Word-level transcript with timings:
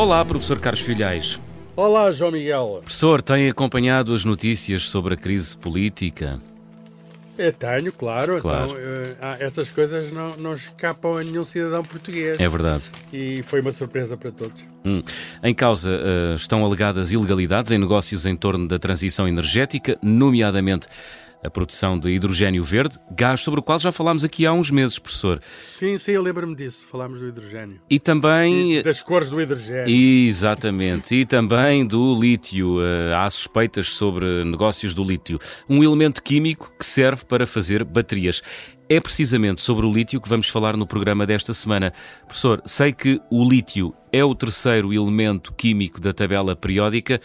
Olá, 0.00 0.24
professor 0.24 0.58
Carlos 0.58 0.80
Filhais. 0.80 1.38
Olá, 1.76 2.10
João 2.10 2.32
Miguel. 2.32 2.80
Professor, 2.82 3.20
tem 3.20 3.50
acompanhado 3.50 4.14
as 4.14 4.24
notícias 4.24 4.88
sobre 4.88 5.12
a 5.12 5.16
crise 5.16 5.54
política? 5.54 6.40
Eu 7.36 7.52
tenho, 7.52 7.92
claro. 7.92 8.40
Claro. 8.40 8.70
Então, 8.70 8.78
eh, 8.78 9.16
ah, 9.20 9.36
essas 9.38 9.68
coisas 9.68 10.10
não, 10.10 10.34
não 10.38 10.54
escapam 10.54 11.18
a 11.18 11.22
nenhum 11.22 11.44
cidadão 11.44 11.84
português. 11.84 12.40
É 12.40 12.48
verdade. 12.48 12.90
E 13.12 13.42
foi 13.42 13.60
uma 13.60 13.72
surpresa 13.72 14.16
para 14.16 14.30
todos. 14.30 14.64
Hum. 14.86 15.02
Em 15.42 15.54
causa 15.54 15.90
eh, 15.90 16.34
estão 16.34 16.64
alegadas 16.64 17.12
ilegalidades 17.12 17.70
em 17.70 17.76
negócios 17.76 18.24
em 18.24 18.34
torno 18.34 18.66
da 18.66 18.78
transição 18.78 19.28
energética, 19.28 19.98
nomeadamente 20.02 20.88
a 21.42 21.50
produção 21.50 21.98
de 21.98 22.10
hidrogênio 22.10 22.62
verde, 22.62 22.98
gás 23.10 23.40
sobre 23.40 23.60
o 23.60 23.62
qual 23.62 23.78
já 23.78 23.90
falámos 23.90 24.24
aqui 24.24 24.44
há 24.44 24.52
uns 24.52 24.70
meses, 24.70 24.98
professor. 24.98 25.40
Sim, 25.62 25.96
sim, 25.96 26.12
eu 26.12 26.22
lembro-me 26.22 26.54
disso. 26.54 26.84
Falámos 26.86 27.18
do 27.18 27.26
hidrogênio. 27.26 27.80
E 27.88 27.98
também. 27.98 28.76
E 28.76 28.82
das 28.82 29.00
cores 29.00 29.30
do 29.30 29.40
hidrogênio. 29.40 29.88
Exatamente. 29.88 31.14
E 31.14 31.24
também 31.24 31.86
do 31.86 32.14
lítio. 32.14 32.82
Eh, 32.82 33.14
há 33.14 33.28
suspeitas 33.30 33.90
sobre 33.90 34.44
negócios 34.44 34.92
do 34.92 35.02
lítio. 35.02 35.38
Um 35.68 35.82
elemento 35.82 36.22
químico 36.22 36.72
que 36.78 36.84
serve 36.84 37.24
para 37.24 37.46
fazer 37.46 37.84
baterias. 37.84 38.42
É 38.88 39.00
precisamente 39.00 39.60
sobre 39.60 39.86
o 39.86 39.92
lítio 39.92 40.20
que 40.20 40.28
vamos 40.28 40.48
falar 40.48 40.76
no 40.76 40.86
programa 40.86 41.24
desta 41.24 41.54
semana. 41.54 41.92
Professor, 42.26 42.60
sei 42.66 42.92
que 42.92 43.20
o 43.30 43.48
lítio 43.48 43.94
é 44.12 44.24
o 44.24 44.34
terceiro 44.34 44.92
elemento 44.92 45.52
químico 45.54 46.00
da 46.00 46.12
tabela 46.12 46.56
periódica, 46.56 47.20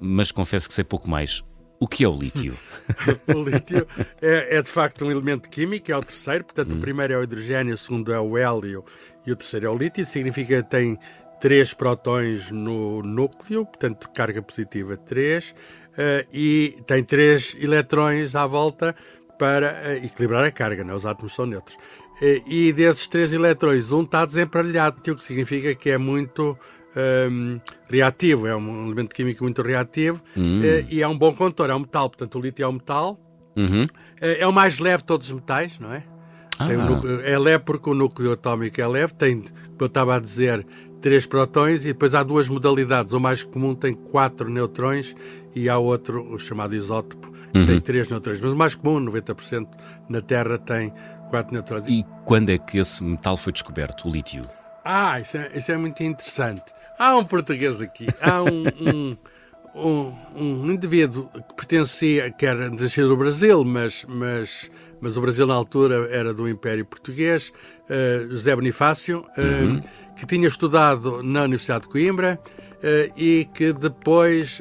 mas 0.00 0.30
confesso 0.30 0.68
que 0.68 0.74
sei 0.74 0.84
pouco 0.84 1.10
mais. 1.10 1.42
O 1.82 1.88
que 1.88 2.04
é 2.04 2.08
o 2.08 2.14
lítio? 2.14 2.56
o 3.26 3.42
lítio 3.42 3.88
é, 4.20 4.56
é, 4.56 4.62
de 4.62 4.68
facto 4.68 5.04
um 5.04 5.10
elemento 5.10 5.50
químico, 5.50 5.90
é 5.90 5.96
o 5.96 6.00
terceiro, 6.00 6.44
portanto, 6.44 6.72
hum. 6.72 6.78
o 6.78 6.80
primeiro 6.80 7.12
é 7.12 7.18
o 7.18 7.24
hidrogênio, 7.24 7.74
o 7.74 7.76
segundo 7.76 8.12
é 8.12 8.20
o 8.20 8.38
hélio 8.38 8.84
e 9.26 9.32
o 9.32 9.34
terceiro 9.34 9.66
é 9.66 9.68
o 9.68 9.76
lítio. 9.76 10.04
Significa 10.04 10.62
que 10.62 10.70
tem 10.70 10.96
três 11.40 11.74
prótons 11.74 12.52
no 12.52 13.02
núcleo, 13.02 13.66
portanto, 13.66 14.08
carga 14.14 14.40
positiva 14.40 14.96
3, 14.96 15.50
uh, 15.50 15.54
e 16.32 16.80
tem 16.86 17.02
três 17.02 17.56
eletrões 17.58 18.36
à 18.36 18.46
volta 18.46 18.94
para 19.36 19.72
uh, 19.72 20.06
equilibrar 20.06 20.44
a 20.44 20.52
carga, 20.52 20.84
né? 20.84 20.94
os 20.94 21.04
átomos 21.04 21.34
são 21.34 21.46
neutros. 21.46 21.74
Uh, 21.74 22.48
e 22.48 22.72
desses 22.72 23.08
três 23.08 23.32
eletrões, 23.32 23.90
um 23.90 24.04
está 24.04 24.24
desemparelhado, 24.24 24.98
o 25.10 25.16
que 25.16 25.24
significa 25.24 25.74
que 25.74 25.90
é 25.90 25.98
muito 25.98 26.56
um, 27.30 27.60
reativo, 27.88 28.46
é 28.46 28.56
um 28.56 28.86
elemento 28.86 29.14
químico 29.14 29.44
muito 29.44 29.62
reativo 29.62 30.22
uhum. 30.36 30.60
uh, 30.60 30.86
e 30.90 31.02
é 31.02 31.08
um 31.08 31.16
bom 31.16 31.34
condutor, 31.34 31.70
é 31.70 31.74
um 31.74 31.80
metal, 31.80 32.08
portanto 32.08 32.38
o 32.38 32.40
lítio 32.40 32.64
é 32.64 32.68
um 32.68 32.72
metal, 32.72 33.18
uhum. 33.56 33.84
uh, 33.84 33.88
é 34.20 34.46
o 34.46 34.52
mais 34.52 34.78
leve 34.78 34.98
de 34.98 35.06
todos 35.06 35.28
os 35.28 35.32
metais, 35.32 35.78
não 35.78 35.92
é? 35.92 36.04
Ah. 36.58 36.66
Núcleo, 36.66 37.20
é 37.22 37.38
leve 37.38 37.64
porque 37.64 37.90
o 37.90 37.94
núcleo 37.94 38.32
atómico 38.32 38.80
é 38.80 38.86
leve, 38.86 39.14
tem, 39.14 39.40
como 39.40 39.52
eu 39.80 39.86
estava 39.86 40.16
a 40.16 40.20
dizer, 40.20 40.64
três 41.00 41.26
protões 41.26 41.84
e 41.84 41.88
depois 41.88 42.14
há 42.14 42.22
duas 42.22 42.48
modalidades. 42.48 43.12
O 43.12 43.20
mais 43.20 43.42
comum 43.42 43.74
tem 43.74 43.94
quatro 43.94 44.48
neutrões 44.48 45.14
e 45.54 45.68
há 45.68 45.76
outro, 45.78 46.32
o 46.32 46.38
chamado 46.38 46.74
isótopo, 46.74 47.32
que 47.52 47.58
uhum. 47.58 47.66
tem 47.66 47.80
três 47.80 48.08
neutrões. 48.08 48.40
Mas 48.40 48.52
o 48.52 48.56
mais 48.56 48.74
comum, 48.74 49.04
90% 49.04 49.66
na 50.08 50.20
Terra, 50.20 50.58
tem 50.58 50.92
quatro 51.28 51.52
neutrões. 51.52 51.86
E 51.88 52.04
quando 52.24 52.50
é 52.50 52.58
que 52.58 52.78
esse 52.78 53.02
metal 53.02 53.36
foi 53.36 53.52
descoberto, 53.52 54.08
o 54.08 54.12
lítio? 54.12 54.42
Ah, 54.84 55.20
isso 55.20 55.36
é, 55.36 55.50
isso 55.54 55.70
é 55.72 55.76
muito 55.76 56.02
interessante. 56.02 56.72
Há 56.98 57.16
um 57.16 57.24
português 57.24 57.80
aqui, 57.80 58.06
há 58.20 58.42
um, 58.42 58.64
um, 58.80 59.16
um, 59.74 60.14
um 60.34 60.72
indivíduo 60.72 61.28
que 61.28 61.54
pertencia, 61.54 62.30
que 62.30 62.46
era 62.46 62.68
nascido 62.70 63.08
do 63.08 63.16
Brasil, 63.16 63.64
mas, 63.64 64.04
mas, 64.08 64.70
mas 65.00 65.16
o 65.16 65.20
Brasil 65.20 65.46
na 65.46 65.54
altura 65.54 66.08
era 66.10 66.34
do 66.34 66.48
Império 66.48 66.84
Português, 66.84 67.52
uh, 67.88 68.30
José 68.30 68.54
Bonifácio, 68.54 69.26
uh, 69.36 69.40
uhum. 69.40 69.80
que 70.16 70.26
tinha 70.26 70.46
estudado 70.46 71.22
na 71.22 71.42
Universidade 71.42 71.84
de 71.84 71.88
Coimbra 71.88 72.38
e 73.16 73.48
que 73.54 73.72
depois, 73.72 74.60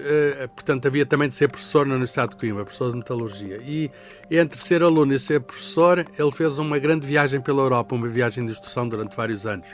portanto, 0.55 0.87
havia 0.87 1.05
também 1.05 1.27
de 1.27 1.35
ser 1.35 1.47
professor 1.47 1.85
na 1.85 1.93
Universidade 1.93 2.31
de 2.31 2.37
Coimbra, 2.37 2.63
professor 2.63 2.91
de 2.91 2.97
metalurgia. 2.97 3.57
E 3.63 3.89
entre 4.29 4.59
ser 4.59 4.83
aluno 4.83 5.13
e 5.13 5.19
ser 5.19 5.41
professor, 5.41 6.05
ele 6.17 6.31
fez 6.31 6.57
uma 6.59 6.79
grande 6.79 7.05
viagem 7.05 7.41
pela 7.41 7.61
Europa, 7.61 7.95
uma 7.95 8.07
viagem 8.07 8.45
de 8.45 8.51
instrução 8.51 8.87
durante 8.87 9.15
vários 9.15 9.45
anos. 9.45 9.67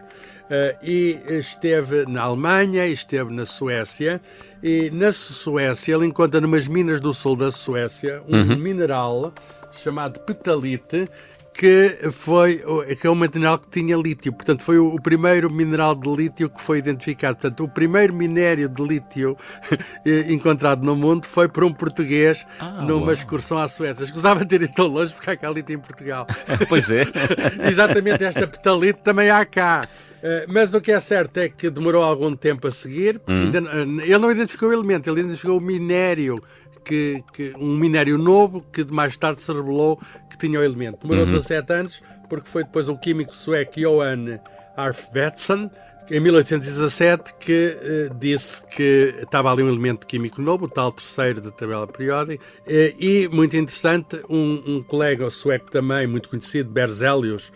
Uh, 0.47 0.71
e 0.81 1.19
esteve 1.27 2.05
na 2.05 2.21
Alemanha, 2.21 2.87
esteve 2.87 3.33
na 3.33 3.45
Suécia, 3.45 4.21
e 4.63 4.89
na 4.91 5.11
Suécia 5.11 5.93
ele 5.93 6.05
encontra 6.05 6.39
numas 6.39 6.69
minas 6.69 7.01
do 7.01 7.13
sul 7.13 7.35
da 7.35 7.51
Suécia 7.51 8.23
um 8.29 8.37
uhum. 8.37 8.57
mineral 8.57 9.33
chamado 9.73 10.21
petalite, 10.21 11.09
que 11.57 12.11
foi 12.11 12.63
que 13.01 13.07
é 13.07 13.09
um 13.09 13.15
mineral 13.15 13.57
que 13.57 13.67
tinha 13.67 13.97
lítio. 13.97 14.31
Portanto, 14.31 14.61
foi 14.61 14.77
o, 14.77 14.93
o, 14.93 15.01
primeiro 15.01 15.49
mineral 15.49 15.95
de 15.95 16.07
lítio 16.15 16.49
que 16.49 16.61
foi 16.61 16.77
identificado. 16.77 17.37
Portanto, 17.37 17.63
o 17.63 17.67
primeiro 17.67 18.13
minério 18.13 18.69
de 18.69 18.83
lítio 18.83 19.35
encontrado 20.29 20.83
no 20.83 20.95
mundo 20.95 21.25
foi 21.25 21.47
por 21.47 21.63
um 21.63 21.73
português 21.73 22.45
ah, 22.59 22.83
numa 22.83 23.07
uau. 23.07 23.11
excursão 23.11 23.57
à 23.57 23.67
Suécia. 23.67 24.03
Escusava 24.03 24.45
ter 24.45 24.61
ido 24.61 24.73
tão 24.73 24.85
longe 24.85 25.15
porque 25.15 25.31
há 25.31 25.35
cá 25.35 25.49
lítio 25.49 25.75
em 25.75 25.79
Portugal. 25.79 26.27
pois 26.69 26.91
é. 26.91 27.03
Exatamente, 27.67 28.23
esta 28.23 28.45
petalite 28.45 28.99
também 29.03 29.31
há 29.31 29.43
cá. 29.43 29.87
Eh, 30.29 30.45
mas 30.49 30.73
o 30.73 30.81
que 30.81 30.91
é 30.91 30.99
certo 30.99 31.37
é 31.37 31.47
que 31.47 31.69
demorou 31.69 32.03
algum 32.03 32.35
tempo 32.35 32.67
a 32.67 32.71
seguir. 32.71 33.21
Hum. 33.29 33.53
Ainda, 33.53 33.59
ele 34.03 34.17
não 34.17 34.29
identificou 34.29 34.69
o 34.69 34.73
elemento, 34.73 35.09
ele 35.09 35.21
identificou 35.21 35.57
o 35.57 35.61
minério, 35.61 36.43
que, 36.83 37.23
que, 37.31 37.53
um 37.57 37.73
minério 37.77 38.17
novo 38.17 38.61
que 38.61 38.83
mais 38.83 39.15
tarde 39.15 39.41
se 39.41 39.53
revelou 39.53 39.97
que 40.29 40.37
tinha 40.37 40.59
o 40.59 40.63
elemento. 40.63 40.99
Demorou 41.01 41.23
uhum. 41.23 41.31
17 41.31 41.73
anos, 41.73 42.03
porque 42.27 42.49
foi 42.49 42.65
depois 42.65 42.89
o 42.89 42.97
químico 42.97 43.33
sueco 43.33 43.79
Johan 43.79 44.37
Arfvedson, 44.75 45.69
em 46.09 46.19
1817, 46.19 47.33
que 47.39 47.77
uh, 48.11 48.15
disse 48.15 48.65
que 48.65 49.13
estava 49.21 49.51
ali 49.51 49.63
um 49.63 49.69
elemento 49.69 50.05
químico 50.05 50.41
novo, 50.41 50.65
o 50.65 50.69
tal 50.69 50.91
terceiro 50.91 51.39
da 51.39 51.51
tabela 51.51 51.87
periódica, 51.87 52.43
uh, 52.43 52.69
e, 52.69 53.29
muito 53.29 53.55
interessante, 53.55 54.19
um, 54.29 54.63
um, 54.67 54.83
colega 54.83 55.29
sueco 55.29 55.71
também, 55.71 56.05
muito 56.05 56.29
conhecido, 56.29 56.69
Berzelius, 56.69 57.51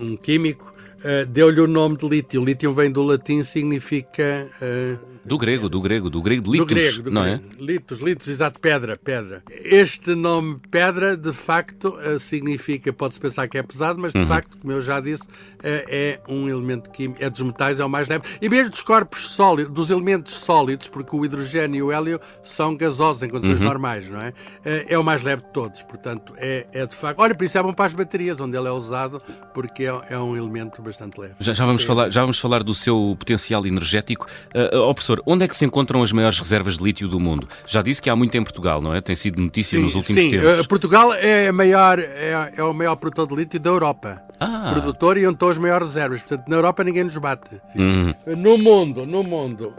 um 0.00 0.16
químico, 0.16 0.72
uh, 1.04 1.26
deu-lhe 1.26 1.60
o 1.60 1.66
nome 1.66 1.96
de 1.96 2.08
lítio. 2.08 2.44
Lítio 2.44 2.72
vem 2.72 2.90
do 2.90 3.02
latim, 3.02 3.42
significa. 3.42 4.48
Uh, 4.60 4.98
do 5.24 5.36
grego, 5.36 5.68
do 5.68 5.80
grego, 5.80 6.10
do 6.10 6.22
grego 6.22 6.44
de 6.44 6.50
litos, 6.50 6.66
do 6.66 6.74
grego, 6.74 7.02
do 7.02 7.10
não 7.10 7.24
é? 7.24 7.36
grego. 7.36 7.54
é? 7.58 7.62
Litos, 7.62 7.98
litos, 8.00 8.28
exato, 8.28 8.58
pedra, 8.60 8.96
pedra. 8.96 9.42
Este 9.50 10.14
nome 10.14 10.60
pedra, 10.70 11.16
de 11.16 11.32
facto, 11.32 11.96
uh, 11.96 12.18
significa, 12.18 12.92
pode-se 12.92 13.20
pensar 13.20 13.46
que 13.48 13.58
é 13.58 13.62
pesado, 13.62 14.00
mas 14.00 14.12
de 14.12 14.20
uhum. 14.20 14.26
facto, 14.26 14.58
como 14.58 14.72
eu 14.72 14.80
já 14.80 15.00
disse, 15.00 15.28
é 15.62 16.20
um 16.28 16.48
elemento 16.48 16.90
químico, 16.90 17.22
é 17.22 17.28
dos 17.28 17.40
metais, 17.40 17.80
é 17.80 17.84
o 17.84 17.88
mais 17.88 18.08
leve. 18.08 18.24
E 18.40 18.48
mesmo 18.48 18.70
dos 18.70 18.82
corpos 18.82 19.30
sólidos, 19.30 19.72
dos 19.72 19.90
elementos 19.90 20.34
sólidos, 20.34 20.88
porque 20.88 21.14
o 21.14 21.24
hidrogênio 21.24 21.76
e 21.76 21.82
o 21.82 21.92
hélio 21.92 22.20
são 22.42 22.76
gasosos 22.76 23.22
em 23.22 23.28
condições 23.28 23.60
uhum. 23.60 23.66
normais, 23.66 24.08
não 24.08 24.20
é? 24.20 24.32
é 24.64 24.98
o 24.98 25.04
mais 25.04 25.22
leve 25.22 25.42
de 25.42 25.52
todos, 25.52 25.82
portanto, 25.82 26.32
é, 26.36 26.66
é 26.72 26.86
de 26.86 26.94
facto. 26.94 27.18
Olha, 27.18 27.34
por 27.34 27.44
isso 27.44 27.58
é 27.58 27.62
bom 27.62 27.72
para 27.72 27.86
as 27.86 27.94
baterias, 27.94 28.40
onde 28.40 28.56
ele 28.56 28.68
é 28.68 28.72
usado, 28.72 29.18
porque 29.52 29.84
é, 29.84 30.02
é 30.10 30.18
um 30.18 30.36
elemento 30.36 30.82
bastante 30.82 31.20
leve. 31.20 31.34
Já, 31.40 31.52
já 31.52 31.66
vamos, 31.66 31.82
falar, 31.82 32.10
já 32.10 32.22
vamos 32.22 32.38
falar 32.38 32.62
do 32.62 32.74
seu 32.74 33.16
potencial 33.18 33.66
energético. 33.66 34.26
Uh, 34.54 34.78
oh, 34.78 34.94
professor, 35.10 35.22
onde 35.26 35.44
é 35.44 35.48
que 35.48 35.56
se 35.56 35.64
encontram 35.64 36.02
as 36.02 36.12
maiores 36.12 36.38
reservas 36.38 36.78
de 36.78 36.84
lítio 36.84 37.08
do 37.08 37.18
mundo? 37.18 37.48
Já 37.66 37.82
disse 37.82 38.00
que 38.00 38.08
há 38.08 38.16
muito 38.16 38.36
em 38.36 38.42
Portugal, 38.42 38.80
não 38.80 38.94
é? 38.94 39.00
Tem 39.00 39.16
sido 39.16 39.40
notícia 39.40 39.78
sim, 39.78 39.82
nos 39.82 39.94
últimos 39.94 40.22
sim. 40.22 40.28
tempos. 40.28 40.60
Uh, 40.60 40.68
Portugal 40.68 41.12
é, 41.14 41.48
a 41.48 41.52
maior, 41.52 41.98
é, 41.98 42.52
é, 42.56 42.62
o 42.62 42.72
maior 42.72 42.96
produtor 42.96 43.26
de 43.26 43.34
lítio 43.34 43.60
da 43.60 43.70
Europa. 43.70 44.22
Ah. 44.38 44.70
Produtor 44.72 45.18
e 45.18 45.26
onde 45.26 45.34
estão 45.34 45.50
as 45.50 45.58
maiores 45.58 45.88
reservas. 45.88 46.22
Portanto, 46.22 46.48
na 46.48 46.56
Europa 46.56 46.82
ninguém 46.82 47.04
nos 47.04 47.16
bate. 47.18 47.60
Uhum. 47.76 48.14
No 48.38 48.56
mundo, 48.56 49.04
no 49.04 49.22
mundo, 49.22 49.74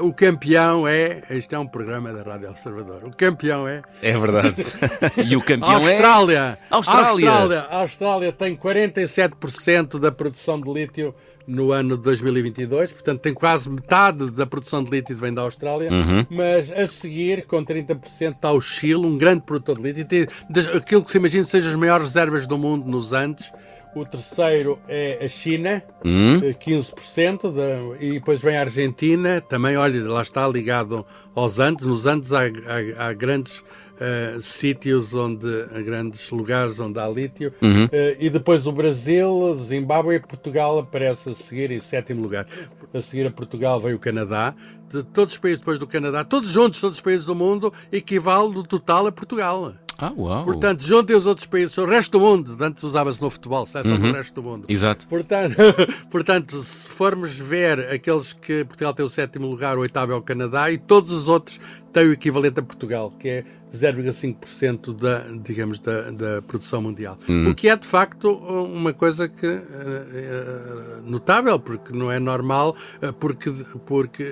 uh, 0.00 0.06
o 0.06 0.12
campeão 0.12 0.88
é. 0.88 1.22
Isto 1.30 1.54
é 1.54 1.58
um 1.58 1.66
programa 1.66 2.12
da 2.12 2.22
Rádio 2.22 2.48
Observador. 2.48 3.04
O 3.04 3.10
campeão 3.14 3.68
é. 3.68 3.82
É 4.00 4.16
verdade. 4.16 4.62
e 5.22 5.36
o 5.36 5.40
campeão 5.40 5.84
Austrália. 5.84 6.58
é. 6.62 6.74
Austrália. 6.74 7.30
Austrália. 7.30 7.60
A 7.70 7.80
Austrália 7.80 8.32
tem 8.32 8.56
47% 8.56 9.98
da 9.98 10.10
produção 10.10 10.58
de 10.58 10.72
lítio 10.72 11.14
no 11.46 11.72
ano 11.72 11.96
de 11.96 12.02
2022, 12.02 12.92
portanto 12.92 13.20
tem 13.20 13.32
quase 13.32 13.70
metade 13.70 14.30
da 14.30 14.46
produção 14.46 14.82
de 14.82 14.90
lítio 14.90 15.14
vem 15.16 15.32
da 15.32 15.42
Austrália, 15.42 15.90
uhum. 15.90 16.26
mas 16.28 16.72
a 16.72 16.86
seguir, 16.86 17.46
com 17.46 17.64
30%, 17.64 18.34
está 18.34 18.50
o 18.50 18.60
Chile, 18.60 19.06
um 19.06 19.16
grande 19.16 19.42
produtor 19.42 19.76
de 19.76 19.82
lítio, 19.82 20.04
tem, 20.04 20.26
aquilo 20.74 21.04
que 21.04 21.10
se 21.10 21.18
imagina 21.18 21.44
sejam 21.44 21.70
as 21.70 21.76
maiores 21.76 22.06
reservas 22.06 22.46
do 22.46 22.58
mundo 22.58 22.88
nos 22.88 23.12
Andes, 23.12 23.52
o 23.96 24.04
terceiro 24.04 24.78
é 24.86 25.24
a 25.24 25.28
China, 25.28 25.82
hum? 26.04 26.40
15%, 26.40 27.44
eh, 27.44 27.98
de, 27.98 28.06
e 28.06 28.12
depois 28.18 28.42
vem 28.42 28.56
a 28.56 28.60
Argentina, 28.60 29.40
também, 29.40 29.76
olha, 29.76 30.06
lá 30.06 30.20
está 30.20 30.46
ligado 30.46 31.04
aos 31.34 31.58
Andes. 31.58 31.86
Nos 31.86 32.04
Andes 32.04 32.30
há, 32.32 32.42
há, 32.42 33.08
há 33.08 33.12
grandes 33.14 33.60
uh, 33.60 34.38
sítios 34.38 35.14
onde, 35.14 35.48
grandes 35.82 36.30
lugares 36.30 36.78
onde 36.78 36.98
há 36.98 37.08
lítio. 37.08 37.54
Uhum. 37.62 37.86
Uh, 37.86 38.16
e 38.18 38.28
depois 38.28 38.66
o 38.66 38.72
Brasil, 38.72 39.54
Zimbábue 39.54 40.16
e 40.16 40.20
Portugal 40.20 40.78
aparece 40.78 41.30
a 41.30 41.34
seguir 41.34 41.70
em 41.70 41.80
sétimo 41.80 42.20
lugar. 42.20 42.46
A 42.92 43.00
seguir 43.00 43.26
a 43.26 43.30
Portugal 43.30 43.80
veio 43.80 43.96
o 43.96 43.98
Canadá. 43.98 44.54
De 44.90 45.02
todos 45.04 45.32
os 45.32 45.38
países 45.38 45.60
depois 45.60 45.78
do 45.78 45.86
Canadá, 45.86 46.22
todos 46.22 46.50
juntos, 46.50 46.80
todos 46.80 46.96
os 46.96 47.02
países 47.02 47.24
do 47.24 47.34
mundo, 47.34 47.72
equivale 47.90 48.50
no 48.50 48.62
total 48.62 49.06
a 49.06 49.12
Portugal. 49.12 49.74
Ah, 49.98 50.12
uau. 50.16 50.44
Portanto, 50.44 50.82
juntem 50.82 51.16
os 51.16 51.26
outros 51.26 51.46
países, 51.46 51.76
o 51.78 51.86
resto 51.86 52.18
do 52.18 52.20
mundo. 52.20 52.56
Antes 52.60 52.82
usava-se 52.82 53.20
no 53.22 53.30
futebol, 53.30 53.64
seleção 53.64 53.96
uhum. 53.96 54.02
do 54.02 54.12
resto 54.12 54.34
do 54.34 54.42
mundo. 54.42 54.66
Exato. 54.68 55.08
Portanto, 55.08 55.56
portanto, 56.10 56.58
se 56.62 56.90
formos 56.90 57.36
ver 57.36 57.80
aqueles 57.90 58.32
que 58.32 58.64
Portugal 58.64 58.92
tem 58.92 59.04
o 59.04 59.08
sétimo 59.08 59.46
lugar, 59.46 59.78
o 59.78 59.80
oitavo 59.80 60.12
é 60.12 60.14
o 60.14 60.22
Canadá 60.22 60.70
e 60.70 60.76
todos 60.76 61.10
os 61.10 61.28
outros 61.28 61.58
têm 61.96 62.08
o 62.08 62.12
equivalente 62.12 62.60
a 62.60 62.62
Portugal, 62.62 63.10
que 63.18 63.26
é 63.26 63.44
0,5% 63.72 64.94
da, 64.94 65.24
digamos, 65.42 65.78
da, 65.78 66.10
da 66.10 66.42
produção 66.42 66.82
mundial. 66.82 67.18
Uhum. 67.26 67.50
O 67.50 67.54
que 67.54 67.70
é, 67.70 67.76
de 67.76 67.86
facto, 67.86 68.30
uma 68.30 68.92
coisa 68.92 69.28
que 69.28 69.46
uh, 69.46 71.02
notável, 71.06 71.58
porque 71.58 71.94
não 71.94 72.12
é 72.12 72.20
normal, 72.20 72.76
uh, 73.02 73.12
porque, 73.14 73.50
porque 73.86 74.24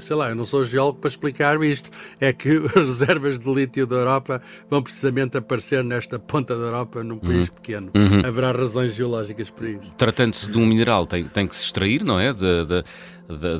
sei 0.00 0.16
lá, 0.16 0.28
eu 0.28 0.34
não 0.34 0.44
sou 0.44 0.64
geólogo 0.64 0.98
para 0.98 1.08
explicar 1.08 1.62
isto, 1.62 1.90
é 2.20 2.30
que 2.30 2.58
as 2.68 2.74
reservas 2.74 3.38
de 3.38 3.50
lítio 3.50 3.86
da 3.86 3.96
Europa 3.96 4.42
vão 4.68 4.82
precisamente 4.82 5.38
aparecer 5.38 5.82
nesta 5.82 6.18
ponta 6.18 6.54
da 6.54 6.64
Europa, 6.64 7.02
num 7.02 7.18
país 7.18 7.48
uhum. 7.48 7.54
pequeno. 7.54 7.90
Uhum. 7.96 8.26
Haverá 8.26 8.52
razões 8.52 8.94
geológicas 8.94 9.48
para 9.48 9.70
isso. 9.70 9.94
Tratando-se 9.96 10.50
de 10.50 10.58
um 10.58 10.66
mineral, 10.66 11.06
tem, 11.06 11.24
tem 11.24 11.46
que 11.46 11.56
se 11.56 11.64
extrair, 11.64 12.04
não 12.04 12.20
é? 12.20 12.34
De, 12.34 12.66
de 12.66 12.84
da, 13.28 13.58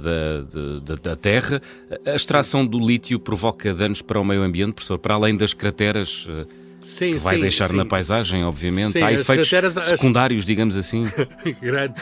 da, 0.81 0.95
da, 0.95 1.17
terra. 1.17 1.61
A 2.07 2.15
extração 2.15 2.67
do 2.67 2.79
lítio 2.79 3.21
provoca 3.21 3.75
danos 3.75 4.01
para 4.01 4.19
o 4.19 4.25
meio 4.25 4.43
ambiente, 4.43 4.75
professor, 4.75 4.99
para 4.99 5.15
além 5.15 5.37
das 5.37 5.53
crateras. 5.53 6.27
Eh, 6.29 6.47
sim, 6.81 7.13
que 7.15 7.19
vai 7.19 7.37
sim, 7.37 7.43
deixar 7.43 7.69
sim, 7.69 7.77
na 7.77 7.85
paisagem, 7.85 8.45
obviamente. 8.45 8.93
Sim, 8.93 9.03
Há 9.03 9.13
efeitos 9.13 9.49
secundários, 9.89 10.41
as... 10.41 10.47
digamos 10.47 10.75
assim. 10.75 11.07
Grande. 11.61 11.95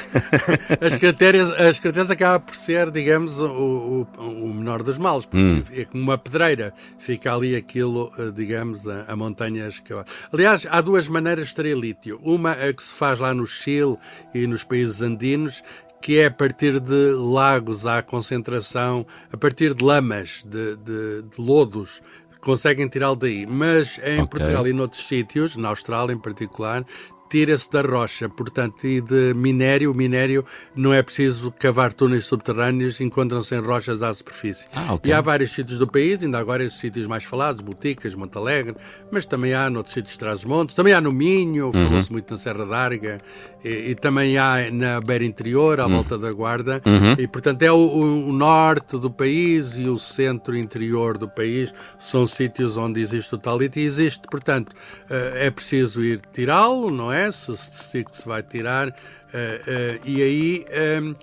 As 0.81 0.97
crateras, 0.97 1.51
as 1.51 1.81
crateras 1.81 2.11
acabam 2.11 2.41
por 2.47 2.55
ser, 2.55 2.91
digamos, 2.93 3.41
o, 3.41 4.07
o, 4.17 4.21
o 4.23 4.55
menor 4.55 4.85
dos 4.85 4.97
males, 4.97 5.27
porque 5.27 5.45
hum. 5.45 5.63
é 5.73 5.85
como 5.87 6.05
uma 6.05 6.19
pedreira. 6.19 6.73
Fica 6.99 7.35
ali 7.35 7.57
aquilo, 7.57 8.13
eh, 8.17 8.31
digamos, 8.33 8.87
a, 8.87 9.07
a 9.09 9.17
montanhas. 9.17 9.81
Que... 9.81 9.93
Aliás, 10.33 10.65
há 10.71 10.81
duas 10.81 11.09
maneiras 11.09 11.47
de 11.47 11.51
extrair 11.51 11.77
lítio. 11.77 12.21
Uma 12.23 12.53
é 12.53 12.73
que 12.73 12.83
se 12.83 12.95
faz 12.95 13.19
lá 13.19 13.35
no 13.35 13.47
Chile 13.47 13.97
e 14.33 14.47
nos 14.47 14.63
países 14.63 15.03
andinos, 15.03 15.63
que 16.07 16.21
é 16.21 16.27
a 16.27 16.31
partir 16.31 16.79
de 16.79 17.15
lagos 17.15 17.85
à 17.85 18.01
concentração, 18.01 19.05
a 19.33 19.37
partir 19.37 19.75
de 19.75 19.85
lamas, 19.85 20.45
de, 20.47 20.77
de, 20.77 21.23
de 21.23 21.41
lodos, 21.41 22.01
conseguem 22.41 22.87
tirá-lo 22.87 23.17
daí. 23.17 23.45
Mas 23.45 23.99
em 23.99 24.21
okay. 24.21 24.27
Portugal 24.29 24.69
e 24.69 24.73
noutros 24.73 25.09
sítios, 25.09 25.57
na 25.57 25.71
Austrália 25.71 26.13
em 26.13 26.19
particular, 26.19 26.87
tira-se 27.29 27.71
da 27.71 27.83
rocha, 27.83 28.29
portanto, 28.29 28.87
e 28.87 29.01
de 29.01 29.35
minério. 29.35 29.93
O 29.93 29.97
minério 29.97 30.45
não 30.75 30.93
é 30.93 31.03
preciso 31.03 31.53
cavar 31.53 31.93
túneis 31.93 32.27
subterrâneos, 32.27 33.01
encontram-se 33.01 33.55
em 33.55 33.61
rochas 33.61 34.03
à 34.03 34.13
superfície. 34.13 34.67
Ah, 34.75 34.95
okay. 34.95 35.11
E 35.11 35.15
há 35.15 35.21
vários 35.21 35.53
sítios 35.53 35.79
do 35.79 35.87
país, 35.87 36.23
ainda 36.23 36.39
agora 36.39 36.65
esses 36.65 36.79
sítios 36.79 37.07
mais 37.07 37.25
falados, 37.25 37.61
Boticas, 37.61 38.15
Montalegre, 38.15 38.77
mas 39.11 39.27
também 39.27 39.55
há 39.55 39.69
noutros 39.71 39.95
sítios 39.95 40.13
de 40.13 40.19
Trás-os-Montes, 40.19 40.75
também 40.75 40.93
há 40.93 41.01
no 41.01 41.13
Minho, 41.13 41.67
uhum. 41.67 41.73
falou-se 41.73 42.13
muito 42.13 42.31
na 42.31 42.37
Serra 42.37 42.65
d'Arga, 42.65 43.19
e, 43.65 43.91
e, 43.91 43.95
também 43.95 44.39
há 44.39 44.71
na 44.71 45.01
Beira 45.01 45.25
Interior, 45.25 45.81
à 45.81 45.87
uhum. 45.87 45.95
volta 45.95 46.19
da 46.19 46.33
Guarda, 46.33 46.83
uhum. 46.85 47.15
e 47.19 47.27
portanto 47.27 47.63
é 47.63 47.73
o, 47.73 47.77
o, 47.77 48.33
norte 48.33 48.99
do 48.99 49.11
país 49.11 49.77
e 49.77 49.89
o 49.89 49.99
centro 49.99 50.57
interior 50.57 51.19
do 51.19 51.29
país, 51.29 51.73
são 51.99 52.27
sítios 52.27 52.77
onde 52.77 53.01
existe 53.01 53.35
o 53.35 53.39
talito 53.39 53.79
e 53.79 53.83
existe, 53.83 54.23
portanto, 54.31 54.73
eh, 55.09 55.47
é 55.47 55.51
preciso 55.51 56.03
ir 56.03 56.21
tirá-lo, 56.33 56.91
não 56.91 57.13
é? 57.13 57.16
É? 57.17 57.31
se 57.31 57.57
se 57.57 58.05
vai 58.27 58.43
tirar, 58.43 58.89
uh, 58.89 58.93
uh, 58.93 60.01
e 60.05 60.23
aí 60.23 60.67
um, 61.01 61.15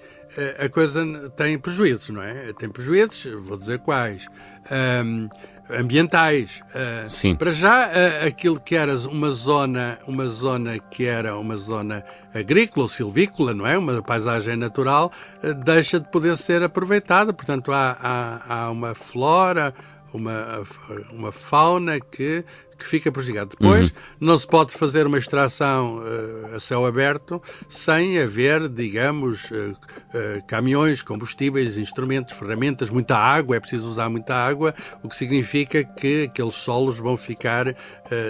a 0.63 0.69
coisa 0.69 1.29
tem 1.35 1.59
prejuízos, 1.59 2.09
não 2.09 2.21
é? 2.21 2.51
Tem 2.53 2.69
prejuízos, 2.69 3.25
vou 3.43 3.55
dizer 3.55 3.79
quais. 3.79 4.27
Um, 4.71 5.29
ambientais. 5.69 6.61
Uh, 6.69 7.09
Sim. 7.09 7.35
Para 7.35 7.51
já, 7.51 7.87
uh, 7.87 8.27
aquilo 8.27 8.59
que 8.59 8.75
era 8.75 8.95
uma 9.07 9.31
zona, 9.31 9.99
uma 10.07 10.27
zona 10.27 10.79
que 10.79 11.05
era 11.05 11.37
uma 11.37 11.57
zona 11.57 12.03
agrícola 12.33 12.83
ou 12.83 12.87
silvícola, 12.87 13.53
não 13.53 13.65
é? 13.65 13.77
Uma 13.77 14.01
paisagem 14.01 14.55
natural, 14.55 15.11
uh, 15.43 15.53
deixa 15.53 15.99
de 15.99 16.09
poder 16.09 16.37
ser 16.37 16.63
aproveitada. 16.63 17.33
Portanto, 17.33 17.71
há, 17.71 17.97
há, 17.99 18.55
há 18.55 18.71
uma 18.71 18.93
flora, 18.93 19.73
uma, 20.13 20.63
uma 21.11 21.31
fauna 21.31 21.99
que 21.99 22.43
que 22.83 22.89
fica 22.89 23.11
prejudicado. 23.11 23.55
Depois, 23.57 23.89
uhum. 23.89 23.95
não 24.19 24.37
se 24.37 24.45
pode 24.45 24.73
fazer 24.73 25.07
uma 25.07 25.17
extração 25.17 25.99
uh, 25.99 26.55
a 26.55 26.59
céu 26.59 26.85
aberto 26.85 27.41
sem 27.67 28.19
haver, 28.19 28.67
digamos, 28.67 29.49
uh, 29.51 29.55
uh, 29.55 30.45
caminhões, 30.47 31.01
combustíveis, 31.01 31.77
instrumentos, 31.77 32.35
ferramentas, 32.35 32.89
muita 32.89 33.15
água, 33.17 33.55
é 33.55 33.59
preciso 33.59 33.87
usar 33.87 34.09
muita 34.09 34.35
água, 34.35 34.75
o 35.01 35.07
que 35.07 35.15
significa 35.15 35.83
que 35.83 36.23
aqueles 36.23 36.55
solos 36.55 36.99
vão 36.99 37.15
ficar, 37.15 37.75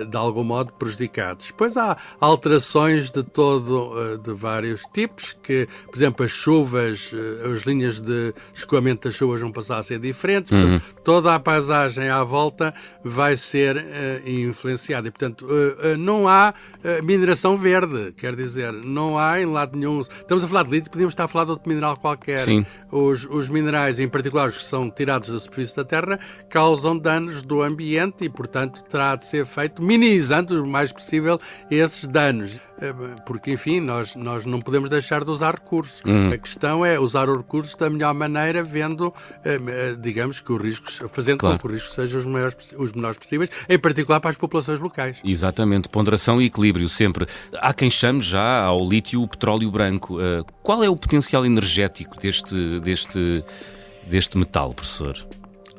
de 0.09 0.17
algum 0.17 0.43
modo, 0.43 0.71
prejudicados. 0.73 1.47
Depois 1.47 1.75
há 1.77 1.97
alterações 2.19 3.09
de 3.09 3.23
todo, 3.23 4.17
de 4.17 4.33
vários 4.33 4.83
tipos, 4.93 5.35
que, 5.41 5.67
por 5.87 5.95
exemplo, 5.95 6.25
as 6.25 6.31
chuvas, 6.31 7.11
as 7.51 7.61
linhas 7.61 7.99
de 8.01 8.33
escoamento 8.53 9.07
das 9.07 9.15
chuvas 9.15 9.41
vão 9.41 9.51
passar 9.51 9.79
a 9.79 9.83
ser 9.83 9.99
diferentes, 9.99 10.51
uhum. 10.51 10.79
toda 11.03 11.33
a 11.33 11.39
paisagem 11.39 12.09
à 12.09 12.23
volta 12.23 12.73
vai 13.03 13.35
ser 13.35 13.77
uh, 13.77 14.27
influenciada. 14.49 15.07
E, 15.07 15.11
portanto, 15.11 15.45
uh, 15.45 15.93
uh, 15.93 15.97
não 15.97 16.27
há 16.27 16.53
mineração 17.03 17.55
verde, 17.55 18.11
quer 18.17 18.35
dizer, 18.35 18.73
não 18.73 19.17
há 19.17 19.39
em 19.39 19.45
lado 19.45 19.77
nenhum. 19.77 20.01
Estamos 20.01 20.43
a 20.43 20.47
falar 20.47 20.63
de 20.63 20.71
lítio, 20.71 20.91
podíamos 20.91 21.13
estar 21.13 21.25
a 21.25 21.27
falar 21.27 21.45
de 21.45 21.51
outro 21.51 21.69
mineral 21.69 21.95
qualquer. 21.97 22.39
Sim. 22.39 22.65
Os, 22.91 23.25
os 23.25 23.49
minerais, 23.49 23.99
em 23.99 24.07
particular 24.07 24.49
os 24.49 24.57
que 24.57 24.63
são 24.63 24.89
tirados 24.89 25.29
da 25.29 25.39
superfície 25.39 25.75
da 25.75 25.83
Terra, 25.83 26.19
causam 26.49 26.97
danos 26.97 27.41
do 27.41 27.61
ambiente 27.61 28.25
e, 28.25 28.29
portanto, 28.29 28.83
terá 28.83 29.15
de 29.15 29.25
ser 29.25 29.45
feito 29.45 29.81
minimizando 29.81 30.63
o 30.63 30.67
mais 30.67 30.91
possível 30.91 31.39
esses 31.71 32.07
danos. 32.07 32.59
Porque, 33.25 33.51
enfim, 33.51 33.79
nós, 33.79 34.15
nós 34.15 34.45
não 34.45 34.59
podemos 34.59 34.89
deixar 34.89 35.23
de 35.23 35.29
usar 35.29 35.55
recursos. 35.55 36.01
Uhum. 36.05 36.33
A 36.33 36.37
questão 36.37 36.85
é 36.85 36.99
usar 36.99 37.29
os 37.29 37.37
recursos 37.37 37.75
da 37.75 37.89
melhor 37.89 38.13
maneira, 38.13 38.61
vendo, 38.61 39.13
digamos, 40.01 40.41
que 40.41 40.51
os 40.51 40.61
riscos, 40.61 41.01
fazendo 41.13 41.39
claro. 41.39 41.55
com 41.55 41.61
que 41.61 41.67
os 41.67 41.73
riscos 41.73 41.95
sejam 41.95 42.19
os, 42.19 42.25
maiores, 42.25 42.73
os 42.77 42.91
menores 42.91 43.17
possíveis, 43.17 43.49
em 43.69 43.79
particular 43.79 44.19
para 44.19 44.31
as 44.31 44.32
populações 44.37 44.79
locais. 44.79 45.19
Exatamente, 45.23 45.89
ponderação 45.89 46.41
e 46.41 46.45
equilíbrio 46.45 46.87
sempre. 46.89 47.25
Há 47.53 47.73
quem 47.73 47.89
chame 47.89 48.21
já 48.21 48.63
ao 48.63 48.87
lítio 48.87 49.21
o 49.21 49.27
petróleo 49.27 49.69
branco. 49.69 50.17
Uh, 50.17 50.45
qual 50.61 50.83
é 50.83 50.89
o 50.89 50.95
potencial 50.95 51.45
energético 51.45 52.17
deste, 52.19 52.79
deste, 52.79 53.43
deste 54.07 54.37
metal, 54.37 54.73
professor? 54.73 55.15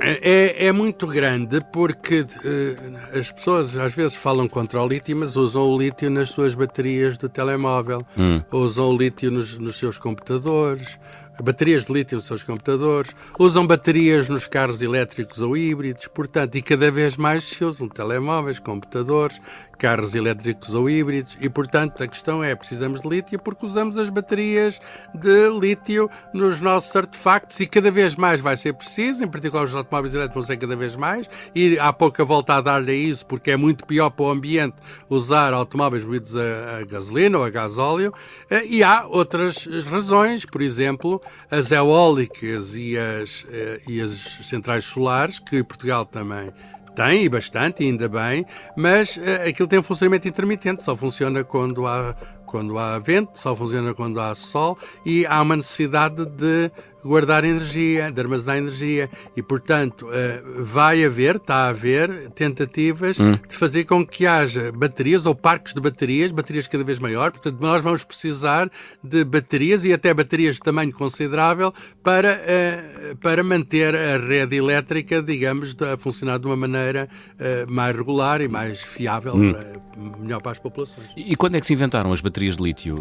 É, 0.01 0.67
é, 0.67 0.73
muito 0.73 1.07
grande 1.07 1.61
porque 1.73 2.23
uh, 2.23 3.17
as 3.17 3.31
pessoas 3.31 3.79
às 3.79 3.95
vezes 3.95 4.17
falam 4.17 4.49
contra 4.49 4.83
o 4.83 4.89
lítio, 4.89 5.17
mas 5.17 5.37
usam 5.37 5.63
o 5.63 5.79
lítio 5.79 6.11
nas 6.11 6.31
suas 6.31 6.55
baterias 6.55 7.17
de 7.17 7.29
telemóvel, 7.29 8.05
hum. 8.19 8.43
usam 8.51 8.89
o 8.89 8.97
lítio 8.97 9.31
nos, 9.31 9.57
nos 9.57 9.77
seus 9.77 9.97
computadores, 9.97 10.99
baterias 11.43 11.87
de 11.87 11.93
lítio 11.93 12.17
nos 12.17 12.27
seus 12.27 12.43
computadores, 12.43 13.15
usam 13.39 13.67
baterias 13.67 14.29
nos 14.29 14.47
carros 14.47 14.83
elétricos 14.83 15.41
ou 15.41 15.57
híbridos, 15.57 16.07
portanto, 16.09 16.57
e 16.57 16.63
cada 16.63 16.91
vez 16.91 17.17
mais 17.17 17.45
se 17.45 17.65
usam 17.65 17.89
telemóveis, 17.89 18.59
computadores, 18.59 19.41
carros 19.79 20.15
elétricos 20.15 20.75
ou 20.75 20.89
híbridos, 20.89 21.37
e 21.41 21.49
portanto 21.49 22.03
a 22.03 22.07
questão 22.07 22.43
é: 22.43 22.55
precisamos 22.55 23.01
de 23.01 23.09
lítio 23.09 23.39
porque 23.39 23.67
usamos 23.67 23.99
as 23.99 24.11
baterias 24.11 24.81
de 25.15 25.51
lítio 25.51 26.09
nos 26.33 26.61
nossos 26.61 26.95
artefactos 26.95 27.61
e 27.61 27.67
cada 27.67 27.91
vez 27.91 28.17
mais 28.17 28.41
vai 28.41 28.57
ser 28.57 28.75
preciso, 28.75 29.25
em 29.25 29.29
particular 29.29 29.65
os 29.65 29.75
automóveis 29.75 30.15
elétricos 30.15 30.47
vão 30.47 30.47
ser 30.47 30.57
cada 30.57 30.77
vez 30.77 30.97
mais, 30.97 31.29
e 31.55 31.79
há 31.79 31.93
pouca 31.93 32.25
volta 32.25 32.55
a 32.55 32.61
dar-lhe 32.61 32.93
a 32.93 32.95
isso 32.95 33.27
porque 33.27 33.51
é 33.51 33.57
muito 33.57 33.85
pior 33.85 34.11
para 34.11 34.27
o 34.27 34.31
ambiente 34.31 34.77
usar 35.09 35.53
automóveis 35.53 36.05
movidos 36.05 36.37
a, 36.37 36.79
a 36.79 36.85
gasolina 36.85 37.39
ou 37.39 37.45
a 37.45 37.51
gasóleo, 37.51 38.13
eh, 38.51 38.65
e 38.67 38.83
há 38.83 39.07
outras 39.07 39.67
razões, 39.87 40.45
por 40.45 40.63
exemplo, 40.63 41.21
as 41.51 41.73
eólicas 41.73 42.77
e 42.77 42.97
as, 42.97 43.47
eh, 43.51 43.81
e 43.89 44.01
as 44.01 44.11
centrais 44.11 44.85
solares, 44.85 45.39
que 45.39 45.63
Portugal 45.63 46.05
também 46.05 46.53
tem, 46.95 47.25
e 47.25 47.29
bastante, 47.29 47.83
ainda 47.83 48.09
bem, 48.09 48.47
mas 48.77 49.17
uh, 49.17 49.49
aquilo 49.49 49.69
tem 49.69 49.79
um 49.79 49.83
funcionamento 49.83 50.29
intermitente, 50.29 50.83
só 50.83 50.97
funciona 50.97 51.43
quando 51.43 51.87
há, 51.87 52.15
quando 52.47 52.79
há 52.79 52.99
vento, 52.99 53.39
só 53.39 53.55
funciona 53.55 53.95
quando 53.95 54.21
há 54.21 54.35
sol 54.35 54.79
e 55.05 55.27
há 55.27 55.41
uma 55.41 55.57
necessidade 55.57 56.25
de 56.27 56.71
guardar 57.05 57.45
energia, 57.45 58.11
de 58.11 58.21
armazenar 58.21 58.57
energia 58.57 59.11
e, 59.37 59.43
portanto, 59.43 60.09
eh, 60.11 60.43
vai 60.59 61.05
haver, 61.05 61.37
está 61.37 61.67
a 61.67 61.69
haver 61.69 62.31
tentativas 62.31 63.21
hum. 63.21 63.39
de 63.47 63.57
fazer 63.57 63.85
com 63.85 64.05
que 64.07 64.27
haja 64.27 64.73
baterias 64.73 65.27
ou 65.27 65.35
parques 65.35 65.75
de 65.75 65.81
baterias, 65.81 66.33
baterias 66.33 66.67
cada 66.67 66.83
vez 66.83 66.99
maior. 66.99 67.31
Portanto, 67.31 67.61
nós 67.61 67.83
vamos 67.83 68.05
precisar 68.05 68.71
de 69.03 69.23
baterias 69.23 69.85
e 69.85 69.93
até 69.93 70.15
baterias 70.15 70.57
de 70.57 70.63
tamanho 70.63 70.93
considerável 70.93 71.73
para, 72.03 72.41
eh, 72.47 73.15
para 73.21 73.45
manter 73.45 73.95
a 73.95 74.17
rede 74.17 74.57
elétrica, 74.57 75.23
digamos, 75.23 75.77
a 75.83 75.99
funcionar 75.99 76.39
de 76.39 76.47
uma 76.47 76.57
maneira 76.57 77.09
eh, 77.39 77.67
mais 77.69 77.95
regular 77.95 78.41
e 78.41 78.49
mais 78.49 78.81
fiável, 78.81 79.35
hum. 79.35 79.53
para, 79.53 80.19
melhor 80.19 80.41
para 80.41 80.53
as 80.53 80.59
populações. 80.59 81.09
E 81.17 81.37
quando 81.37 81.57
é 81.57 81.61
que 81.61 81.67
se 81.67 81.75
inventaram 81.75 82.11
as 82.13 82.23
baterias 82.23 82.34
de 82.41 82.63
lítio, 82.63 82.97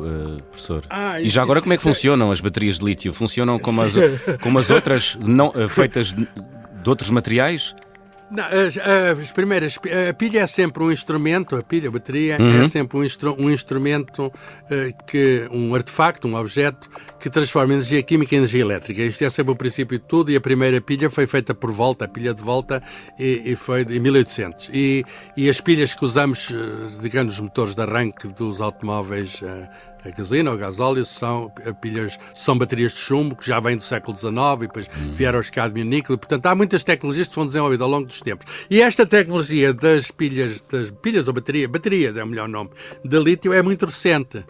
professor? 0.50 0.84
Ah, 0.90 1.20
e 1.20 1.28
já 1.28 1.42
agora, 1.42 1.62
como 1.62 1.74
é 1.74 1.78
que 1.78 1.84
funcionam 1.84 2.32
as 2.32 2.40
baterias 2.40 2.80
de 2.80 2.86
lítio? 2.86 3.14
Funcionam 3.14 3.60
como 3.60 3.82
as 3.82 3.94
como 4.42 4.60
as 4.60 4.70
outras 4.70 5.18
não, 5.20 5.52
eh, 5.56 5.68
feitas 5.68 6.12
de 6.12 6.28
outros 6.90 7.10
materiais? 7.10 7.76
Não, 8.34 8.44
as, 8.46 8.78
as, 9.22 9.32
primeiras, 9.32 9.78
a 10.10 10.14
pilha 10.14 10.40
é 10.40 10.48
sempre 10.48 10.84
um 10.84 10.92
instrumento, 10.92 11.56
a 11.56 11.62
pilha, 11.62 11.88
a 11.88 11.92
bateria, 11.92 12.36
é 12.36 12.42
uhum. 12.42 12.62
é 12.62 12.68
sempre 12.68 12.98
um, 12.98 13.04
instru, 13.04 13.36
um 13.40 13.48
instrumento, 13.48 14.26
uh, 14.26 15.06
que, 15.06 15.48
um 15.52 15.76
artefacto, 15.76 16.28
um 16.28 16.36
objeto 16.36 16.90
que 17.20 17.30
transforma 17.30 17.74
energia 17.74 18.02
química 18.02 18.34
em 18.34 18.40
energia 18.40 18.62
elétrica. 18.62 19.04
Isto 19.04 19.24
é 19.24 19.30
sempre 19.30 19.54
o 19.54 19.56
princípio 19.56 20.00
de 20.00 20.06
tudo 20.06 20.32
e 20.32 20.36
a 20.36 20.42
primeira 20.42 20.82
pilha 20.82 21.12
foi 21.12 21.28
feita 21.28 21.54
por 21.54 21.72
volta, 21.72 22.06
a 22.06 22.08
pilha 22.08 22.34
de 22.34 22.42
volta, 22.42 22.82
e, 23.20 23.52
e 23.52 23.56
foi 23.56 23.84
em 23.84 24.00
1800. 24.00 24.72
E, 24.74 25.04
e 25.38 25.48
as 25.48 25.62
pilhas 25.62 25.94
que 25.94 26.04
usamos, 26.04 26.50
eh, 26.52 27.02
digamos, 27.02 27.36
os 27.36 27.40
motores 27.40 27.76
de 27.76 27.84
arranque 27.84 28.28
dos 28.30 28.62
automóveis 28.62 29.42
uh, 29.44 29.70
a 30.06 30.10
gasolina 30.10 30.52
ou 30.52 30.58
gasóleo 30.58 31.06
são 31.06 31.52
pilhas, 31.82 32.18
são 32.34 32.58
baterias 32.58 32.94
de 32.94 33.00
chumbo 33.00 33.36
que 33.36 33.48
já 33.48 33.60
vêm 33.60 33.78
do 33.78 33.84
século 33.84 34.16
XIX 34.16 34.34
e 34.56 34.60
depois 34.68 34.88
uhum. 34.88 35.16
vieram 35.16 35.40
os 35.40 35.50
cadmio 35.50 35.86
níquel. 35.86 36.18
Portanto, 36.18 36.46
há 36.46 36.56
muitas 36.56 36.84
tecnologias 36.84 37.28
que 37.28 37.34
foram 37.34 37.48
desenvolvidas 37.48 37.84
ao 37.84 37.90
longo 37.90 38.08
dos 38.08 38.22
tempos. 38.22 38.46
E 38.70 38.82
esta 38.82 39.06
tecnologia 39.06 39.74
das 39.74 40.12
pilhas, 40.12 40.62
das 40.70 40.92
pilhas 40.92 41.28
ou 41.28 41.34
bateria, 41.34 41.68
baterias 41.68 42.18
é 42.18 42.24
o 42.24 42.28
melhor 42.28 42.48
nome, 42.48 42.70
de 43.04 43.20
lítio 43.20 43.54
é 43.54 43.62
muito 43.62 43.86
recente. 43.86 44.44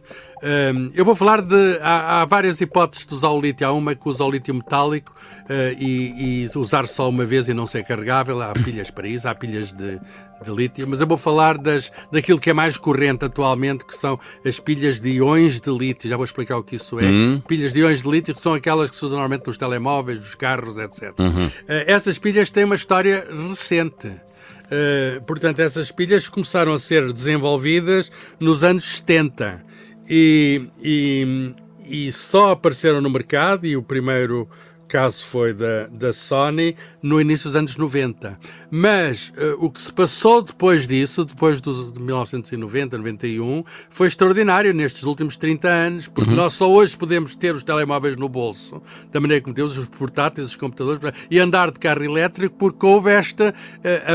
Um, 0.44 0.92
eu 0.94 1.06
vou 1.06 1.16
falar 1.16 1.42
de. 1.42 1.78
Há, 1.82 2.22
há, 2.22 2.26
várias 2.26 2.60
hipóteses 2.60 3.06
de 3.06 3.14
usar 3.14 3.30
o 3.30 3.40
lítio. 3.40 3.66
Há 3.66 3.72
uma 3.72 3.96
que 3.96 4.10
usa 4.10 4.26
o 4.26 4.30
lítio 4.30 4.54
metálico 4.54 5.16
uh, 5.44 5.80
e, 5.80 6.44
e, 6.44 6.58
usar 6.58 6.86
só 6.86 7.08
uma 7.08 7.24
vez 7.24 7.48
e 7.48 7.54
não 7.54 7.66
ser 7.66 7.86
carregável. 7.86 8.42
Há 8.42 8.52
pilhas 8.52 8.92
para 8.92 9.08
isso, 9.08 9.28
há 9.28 9.34
pilhas 9.34 9.72
de, 9.72 10.02
de 10.44 10.52
lítio. 10.52 10.86
Mas 10.86 11.00
eu 11.00 11.08
vou 11.08 11.16
falar 11.16 11.58
das, 11.58 11.90
daquilo 12.12 12.42
que 12.42 12.50
é 12.50 12.54
mais 12.54 12.76
corrente 12.78 13.24
atualmente, 13.24 13.86
que 13.86 13.96
são 13.96 14.20
as 14.46 14.60
pilhas 14.60 15.00
de 15.00 15.12
íons 15.12 15.62
de 15.62 15.72
lítio. 15.72 16.10
Já 16.10 16.18
vou 16.18 16.26
explicar 16.26 16.58
o 16.58 16.64
que 16.64 16.76
isso 16.76 17.00
é. 17.00 17.06
Uhum. 17.06 17.42
Pilhas 17.48 17.72
de 17.72 17.80
íons 17.80 18.02
de 18.02 18.10
lítio, 18.10 18.36
que 18.36 18.42
são 18.42 18.54
aquelas 18.54 18.90
que 18.90 18.98
se 18.98 19.06
usam 19.06 19.20
normalmente 19.20 19.48
nos 19.48 19.58
telemóveis, 19.58 20.20
nos 20.20 20.36
carros, 20.36 20.78
etc. 20.78 21.18
Uhum. 21.20 21.46
Uh, 21.46 21.52
essas 21.88 22.20
pilhas 22.20 22.52
têm 22.52 22.66
uma 22.66 22.76
história 22.76 23.26
recente. 23.48 24.08
Uh, 24.08 25.22
portanto, 25.26 25.60
essas 25.60 25.90
pilhas 25.90 26.28
começaram 26.28 26.74
a 26.74 26.80
ser 26.80 27.14
desenvolvidas 27.14 28.12
nos 28.42 28.66
anos 28.66 28.84
70 28.98 29.72
e, 30.10 30.70
e, 30.82 31.56
e 31.86 32.12
só 32.12 32.52
apareceram 32.52 33.02
no 33.02 33.10
mercado 33.10 33.66
e 33.66 33.76
o 33.76 33.84
primeiro 33.84 34.48
caso 34.94 35.26
foi 35.26 35.56
da, 35.56 35.88
da 35.88 36.14
Sony 36.14 36.76
no 37.02 37.20
início 37.20 37.50
dos 37.50 37.56
anos 37.56 37.76
90. 37.76 38.38
Mas 38.70 39.30
uh, 39.30 39.66
o 39.66 39.72
que 39.72 39.82
se 39.82 39.92
passou 39.92 40.44
depois 40.44 40.88
disso, 40.88 41.26
depois 41.26 41.60
dos, 41.60 41.92
de 41.92 42.00
1990, 42.00 43.00
91, 43.00 43.64
foi 43.90 44.06
extraordinário 44.06 44.72
nestes 44.72 45.02
últimos 45.04 45.36
30 45.36 45.68
anos, 45.68 46.08
porque 46.08 46.30
uhum. 46.30 46.36
nós 46.36 46.54
só 46.54 46.72
hoje 46.72 46.96
podemos 46.96 47.34
ter 47.34 47.56
os 47.56 47.64
telemóveis 47.64 48.16
no 48.16 48.30
bolso, 48.30 48.84
da 49.12 49.20
maneira 49.20 49.42
como 49.42 49.56
temos 49.56 49.76
os 49.80 49.88
portáteis, 49.88 50.50
os 50.50 50.56
computadores, 50.56 51.02
e 51.30 51.40
andar 51.40 51.72
de 51.72 51.80
carro 51.80 52.04
elétrico, 52.04 52.56
porque 52.56 52.86
houve 52.86 53.18
este 53.18 53.50
uh, 53.50 53.54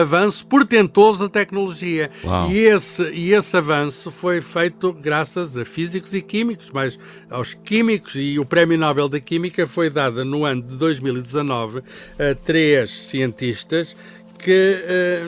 avanço 0.00 0.46
portentoso 0.46 1.24
da 1.24 1.28
tecnologia. 1.28 2.08
E 2.52 2.56
esse, 2.56 3.02
e 3.10 3.32
esse 3.32 3.56
avanço 3.56 4.12
foi 4.12 4.40
feito 4.40 4.92
graças 4.92 5.56
a 5.56 5.64
físicos 5.64 6.14
e 6.14 6.22
químicos, 6.22 6.70
mas 6.72 6.96
aos 7.28 7.52
químicos, 7.52 8.14
e 8.14 8.38
o 8.38 8.44
Prémio 8.44 8.78
Nobel 8.78 9.08
da 9.08 9.18
Química 9.18 9.66
foi 9.66 9.90
dado 9.90 10.24
no 10.24 10.44
ano 10.44 10.67
de 10.68 10.76
2019 10.76 11.78
a 12.18 12.34
três 12.44 12.90
cientistas 12.90 13.96
que 14.38 14.76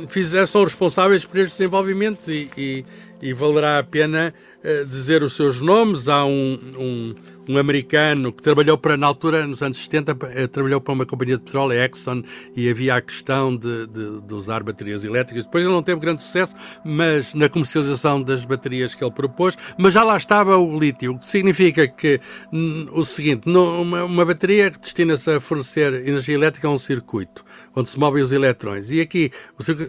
uh, 0.02 0.09
fizeram, 0.09 0.47
são 0.47 0.64
responsáveis 0.64 1.25
por 1.25 1.38
estes 1.38 1.59
desenvolvimentos 1.59 2.28
e, 2.28 2.49
e, 2.56 2.85
e 3.20 3.32
valerá 3.32 3.78
a 3.78 3.82
pena 3.82 4.32
uh, 4.62 4.87
dizer 4.87 5.23
os 5.23 5.35
seus 5.35 5.61
nomes. 5.61 6.09
Há 6.09 6.25
um, 6.25 6.59
um 6.78 7.14
um 7.49 7.59
americano 7.59 8.32
que 8.32 8.42
trabalhou 8.42 8.78
para, 8.78 8.97
na 8.97 9.06
altura, 9.06 9.47
nos 9.47 9.62
anos 9.62 9.78
70, 9.78 10.16
eh, 10.35 10.47
trabalhou 10.47 10.80
para 10.80 10.92
uma 10.92 11.06
companhia 11.06 11.37
de 11.37 11.44
petróleo, 11.44 11.80
a 11.80 11.87
Exxon, 11.87 12.23
e 12.54 12.68
havia 12.68 12.94
a 12.94 13.00
questão 13.00 13.56
de, 13.56 13.87
de, 13.87 14.20
de, 14.20 14.35
usar 14.35 14.62
baterias 14.62 15.04
elétricas. 15.04 15.44
Depois 15.44 15.64
ele 15.64 15.73
não 15.73 15.82
teve 15.82 16.00
grande 16.00 16.23
sucesso, 16.23 16.54
mas 16.85 17.35
na 17.35 17.49
comercialização 17.49 18.23
das 18.23 18.44
baterias 18.44 18.94
que 18.94 19.02
ele 19.02 19.12
propôs, 19.12 19.56
mas 19.78 19.94
já 19.94 20.04
lá 20.04 20.16
estava 20.16 20.56
o 20.56 20.78
lítio, 20.78 21.12
o 21.12 21.18
que 21.18 21.28
significa 21.28 21.87
que 21.88 22.20
o 22.92 23.04
seguinte, 23.04 23.49
uma, 23.49 24.04
uma 24.04 24.25
bateria 24.25 24.70
destina-se 24.70 25.30
a 25.30 25.40
fornecer 25.40 25.92
energia 26.06 26.35
elétrica 26.35 26.68
a 26.68 26.70
um 26.70 26.78
circuito, 26.78 27.44
onde 27.75 27.90
se 27.90 27.99
movem 27.99 28.23
os 28.23 28.32
eletrões. 28.32 28.90
E 28.90 29.00
aqui 29.00 29.30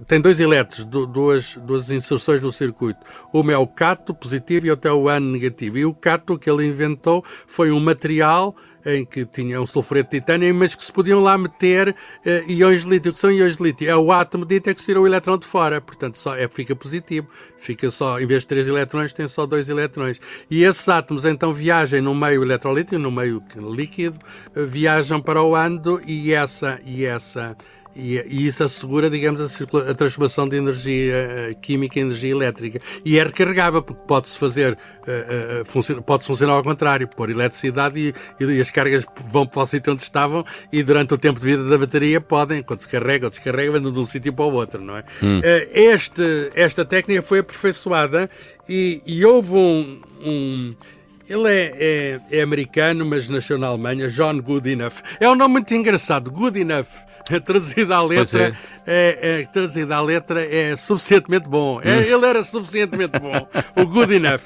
tem 0.07 0.19
dois 0.19 0.39
elétrons, 0.39 0.85
duas, 0.85 1.55
duas 1.55 1.91
inserções 1.91 2.41
no 2.41 2.51
circuito. 2.51 2.99
Uma 3.33 3.53
é 3.53 3.57
o 3.57 3.67
cato 3.67 4.13
positivo 4.13 4.65
e 4.67 4.71
outra 4.71 4.91
é 4.91 4.93
o 4.93 5.09
ânon 5.09 5.31
negativo. 5.31 5.77
E 5.77 5.85
o 5.85 5.93
cato 5.93 6.37
que 6.37 6.49
ele 6.49 6.65
inventou 6.65 7.23
foi 7.47 7.71
um 7.71 7.79
material 7.79 8.55
em 8.85 9.05
que 9.05 9.25
tinha 9.25 9.61
um 9.61 9.65
sulfureto 9.65 10.11
de 10.11 10.19
titânio, 10.19 10.53
mas 10.53 10.75
que 10.75 10.83
se 10.83 10.91
podiam 10.91 11.21
lá 11.21 11.37
meter 11.37 11.89
uh, 11.89 12.51
íons 12.51 12.83
de 12.83 12.89
lítio. 12.89 13.11
O 13.11 13.13
que 13.13 13.19
são 13.19 13.31
íons 13.31 13.57
de 13.57 13.63
lítio? 13.63 13.89
É 13.89 13.95
o 13.95 14.11
átomo 14.11 14.45
de 14.45 14.55
lítio 14.55 14.75
que 14.75 14.81
tira 14.81 14.99
o 14.99 15.05
elétrão 15.05 15.37
de 15.37 15.45
fora, 15.45 15.79
portanto 15.79 16.17
só, 16.17 16.35
é, 16.35 16.47
fica 16.47 16.75
positivo. 16.75 17.27
Fica 17.59 17.89
só, 17.89 18.19
em 18.19 18.25
vez 18.25 18.41
de 18.41 18.47
três 18.47 18.67
eletrões, 18.67 19.13
tem 19.13 19.27
só 19.27 19.45
dois 19.45 19.69
eletrões. 19.69 20.19
E 20.49 20.63
esses 20.63 20.87
átomos 20.89 21.25
então 21.25 21.53
viajam 21.53 22.01
no 22.01 22.15
meio 22.15 22.43
eletrolítico, 22.43 22.97
no 22.97 23.11
meio 23.11 23.41
líquido, 23.55 24.17
uh, 24.55 24.65
viajam 24.65 25.21
para 25.21 25.41
o 25.41 25.55
ânodo 25.55 26.01
e 26.05 26.33
essa, 26.33 26.79
e 26.83 27.05
essa 27.05 27.55
e, 27.95 28.17
e, 28.27 28.45
isso 28.47 28.63
assegura, 28.63 29.09
digamos, 29.09 29.41
a, 29.41 29.91
a, 29.91 29.93
transformação 29.93 30.47
de 30.47 30.55
energia 30.55 31.15
eh, 31.15 31.53
química 31.61 31.99
em 31.99 32.03
energia 32.03 32.31
elétrica. 32.31 32.79
E 33.03 33.17
é 33.17 33.23
recarregável, 33.23 33.81
porque 33.81 34.01
pode-se 34.07 34.37
fazer, 34.37 34.73
uh, 34.73 35.61
uh, 35.61 35.65
funciona, 35.65 36.01
pode 36.01 36.23
funcionar 36.23 36.53
ao 36.53 36.63
contrário, 36.63 37.07
pôr 37.07 37.29
eletricidade 37.29 38.13
e, 38.39 38.43
e, 38.43 38.59
as 38.59 38.71
cargas 38.71 39.05
vão 39.27 39.45
para 39.45 39.61
o 39.61 39.65
sítio 39.65 39.93
onde 39.93 40.03
estavam 40.03 40.45
e 40.71 40.83
durante 40.83 41.13
o 41.13 41.17
tempo 41.17 41.39
de 41.39 41.45
vida 41.45 41.63
da 41.65 41.77
bateria 41.77 42.21
podem, 42.21 42.63
quando 42.63 42.79
se 42.79 42.87
carrega 42.87 43.25
ou 43.25 43.29
descarrega, 43.29 43.77
andam 43.77 43.91
de 43.91 43.99
um 43.99 44.05
sítio 44.05 44.31
para 44.31 44.45
o 44.45 44.53
outro, 44.53 44.81
não 44.81 44.97
é? 44.97 45.03
Hum. 45.21 45.39
Uh, 45.39 45.43
este, 45.73 46.51
esta 46.55 46.85
técnica 46.85 47.21
foi 47.21 47.39
aperfeiçoada 47.39 48.29
e, 48.69 49.01
e 49.05 49.25
houve 49.25 49.51
um, 49.51 50.01
um 50.23 50.75
ele 51.31 51.49
é, 51.49 51.73
é, 51.79 52.37
é, 52.39 52.41
americano, 52.41 53.05
mas 53.05 53.29
nasceu 53.29 53.57
na 53.57 53.67
Alemanha, 53.67 54.07
John 54.09 54.41
Goodenough. 54.41 55.01
É 55.19 55.29
um 55.29 55.35
nome 55.35 55.53
muito 55.53 55.73
engraçado, 55.73 56.29
Goodenough. 56.29 56.87
Traduzida 57.39 57.95
à 57.95 58.03
letra, 58.03 58.43
é. 58.43 58.53
É, 58.85 59.41
é, 59.41 59.45
traduzida 59.45 59.95
à 59.95 60.01
letra 60.01 60.43
é 60.43 60.75
suficientemente 60.75 61.47
bom. 61.47 61.79
É, 61.83 61.97
hum. 61.97 62.01
ele 62.01 62.25
era 62.25 62.43
suficientemente 62.43 63.19
bom, 63.19 63.47
o 63.75 63.85
Goodenough. 63.85 64.41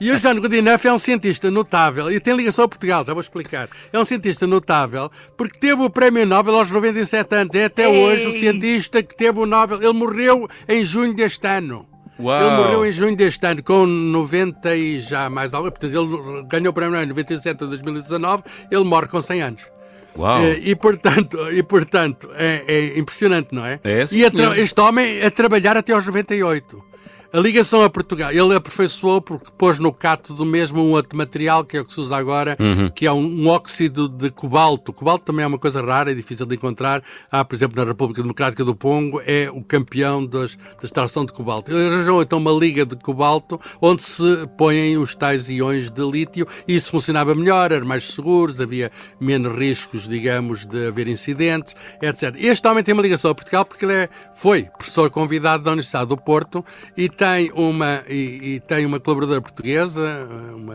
E 0.00 0.10
o 0.10 0.16
John 0.16 0.40
Goodenough 0.40 0.84
é 0.84 0.92
um 0.92 0.98
cientista 0.98 1.50
notável 1.50 2.10
e 2.10 2.18
tem 2.18 2.34
ligação 2.34 2.64
a 2.64 2.68
Portugal, 2.68 3.04
já 3.04 3.12
vou 3.12 3.20
explicar. 3.20 3.68
É 3.92 3.98
um 3.98 4.04
cientista 4.04 4.46
notável 4.46 5.10
porque 5.36 5.58
teve 5.58 5.82
o 5.82 5.90
Prémio 5.90 6.26
Nobel 6.26 6.56
aos 6.56 6.70
97 6.70 7.34
anos. 7.34 7.54
É 7.54 7.66
até 7.66 7.90
Ei. 7.90 8.04
hoje 8.04 8.26
o 8.26 8.32
cientista 8.32 9.02
que 9.02 9.16
teve 9.16 9.38
o 9.38 9.46
Nobel. 9.46 9.82
Ele 9.82 9.92
morreu 9.92 10.48
em 10.68 10.84
junho 10.84 11.14
deste 11.14 11.46
ano. 11.46 11.86
Uau. 12.18 12.40
Ele 12.40 12.56
morreu 12.56 12.86
em 12.86 12.92
junho 12.92 13.16
deste 13.16 13.44
ano, 13.44 13.62
com 13.62 13.86
90 13.86 14.76
e 14.76 15.00
já 15.00 15.28
mais 15.28 15.52
algo. 15.52 15.70
Portanto, 15.70 15.92
ele 15.92 16.42
ganhou 16.44 16.70
o 16.70 16.72
prémio 16.72 17.00
em 17.00 17.06
97 17.06 17.64
a 17.64 17.66
2019, 17.66 18.42
ele 18.70 18.84
morre 18.84 19.08
com 19.08 19.20
100 19.20 19.42
anos. 19.42 19.73
Uau. 20.16 20.42
E, 20.42 20.46
eh, 20.46 20.60
e, 20.70 20.76
portanto, 20.76 21.50
e, 21.50 21.62
portanto 21.62 22.28
é, 22.34 22.64
é 22.66 22.98
impressionante, 22.98 23.54
não 23.54 23.66
é? 23.66 23.80
é 23.82 24.04
e 24.12 24.22
este 24.60 24.80
homem 24.80 25.22
a 25.22 25.30
trabalhar 25.30 25.76
até 25.76 25.92
aos 25.92 26.06
98. 26.06 26.93
A 27.34 27.40
ligação 27.40 27.82
a 27.82 27.90
Portugal, 27.90 28.30
ele 28.30 28.54
aperfeiçoou 28.54 29.20
porque 29.20 29.50
pôs 29.58 29.80
no 29.80 29.92
cato 29.92 30.32
do 30.32 30.44
mesmo 30.44 30.80
um 30.80 30.92
outro 30.92 31.18
material, 31.18 31.64
que 31.64 31.76
é 31.76 31.80
o 31.80 31.84
que 31.84 31.92
se 31.92 32.00
usa 32.00 32.16
agora, 32.16 32.56
uhum. 32.60 32.88
que 32.90 33.06
é 33.06 33.12
um, 33.12 33.24
um, 33.24 33.48
óxido 33.48 34.08
de 34.08 34.30
cobalto. 34.30 34.92
O 34.92 34.94
cobalto 34.94 35.24
também 35.24 35.42
é 35.42 35.46
uma 35.48 35.58
coisa 35.58 35.82
rara 35.82 36.12
e 36.12 36.14
difícil 36.14 36.46
de 36.46 36.54
encontrar. 36.54 37.02
Há, 37.32 37.44
por 37.44 37.56
exemplo, 37.56 37.76
na 37.76 37.90
República 37.90 38.22
Democrática 38.22 38.64
do 38.64 38.72
Congo, 38.72 39.20
é 39.26 39.50
o 39.50 39.64
campeão 39.64 40.24
das, 40.24 40.54
da 40.54 40.84
extração 40.84 41.24
de 41.24 41.32
cobalto. 41.32 41.72
Ele 41.72 41.88
arranjou 41.88 42.22
então 42.22 42.38
uma 42.38 42.52
liga 42.52 42.86
de 42.86 42.94
cobalto 42.94 43.60
onde 43.82 44.04
se 44.04 44.46
põem 44.56 44.96
os 44.96 45.16
tais 45.16 45.50
iões 45.50 45.90
de 45.90 46.08
lítio 46.08 46.46
e 46.68 46.76
isso 46.76 46.88
funcionava 46.92 47.34
melhor, 47.34 47.72
era 47.72 47.84
mais 47.84 48.14
seguros, 48.14 48.60
havia 48.60 48.92
menos 49.18 49.58
riscos, 49.58 50.06
digamos, 50.06 50.66
de 50.66 50.86
haver 50.86 51.08
incidentes, 51.08 51.74
etc. 52.00 52.32
Este 52.36 52.68
homem 52.68 52.84
tem 52.84 52.92
uma 52.92 53.02
ligação 53.02 53.32
a 53.32 53.34
Portugal 53.34 53.64
porque 53.64 53.84
ele 53.84 53.94
é, 53.94 54.08
foi 54.36 54.68
professor 54.78 55.10
convidado 55.10 55.64
da 55.64 55.72
Universidade 55.72 56.06
do 56.06 56.16
Porto 56.16 56.64
e 56.96 57.08
tem 57.08 57.23
uma, 57.54 58.02
e, 58.08 58.54
e 58.54 58.60
tem 58.60 58.84
uma 58.86 59.00
colaboradora 59.00 59.40
portuguesa, 59.40 60.26
uma 60.54 60.74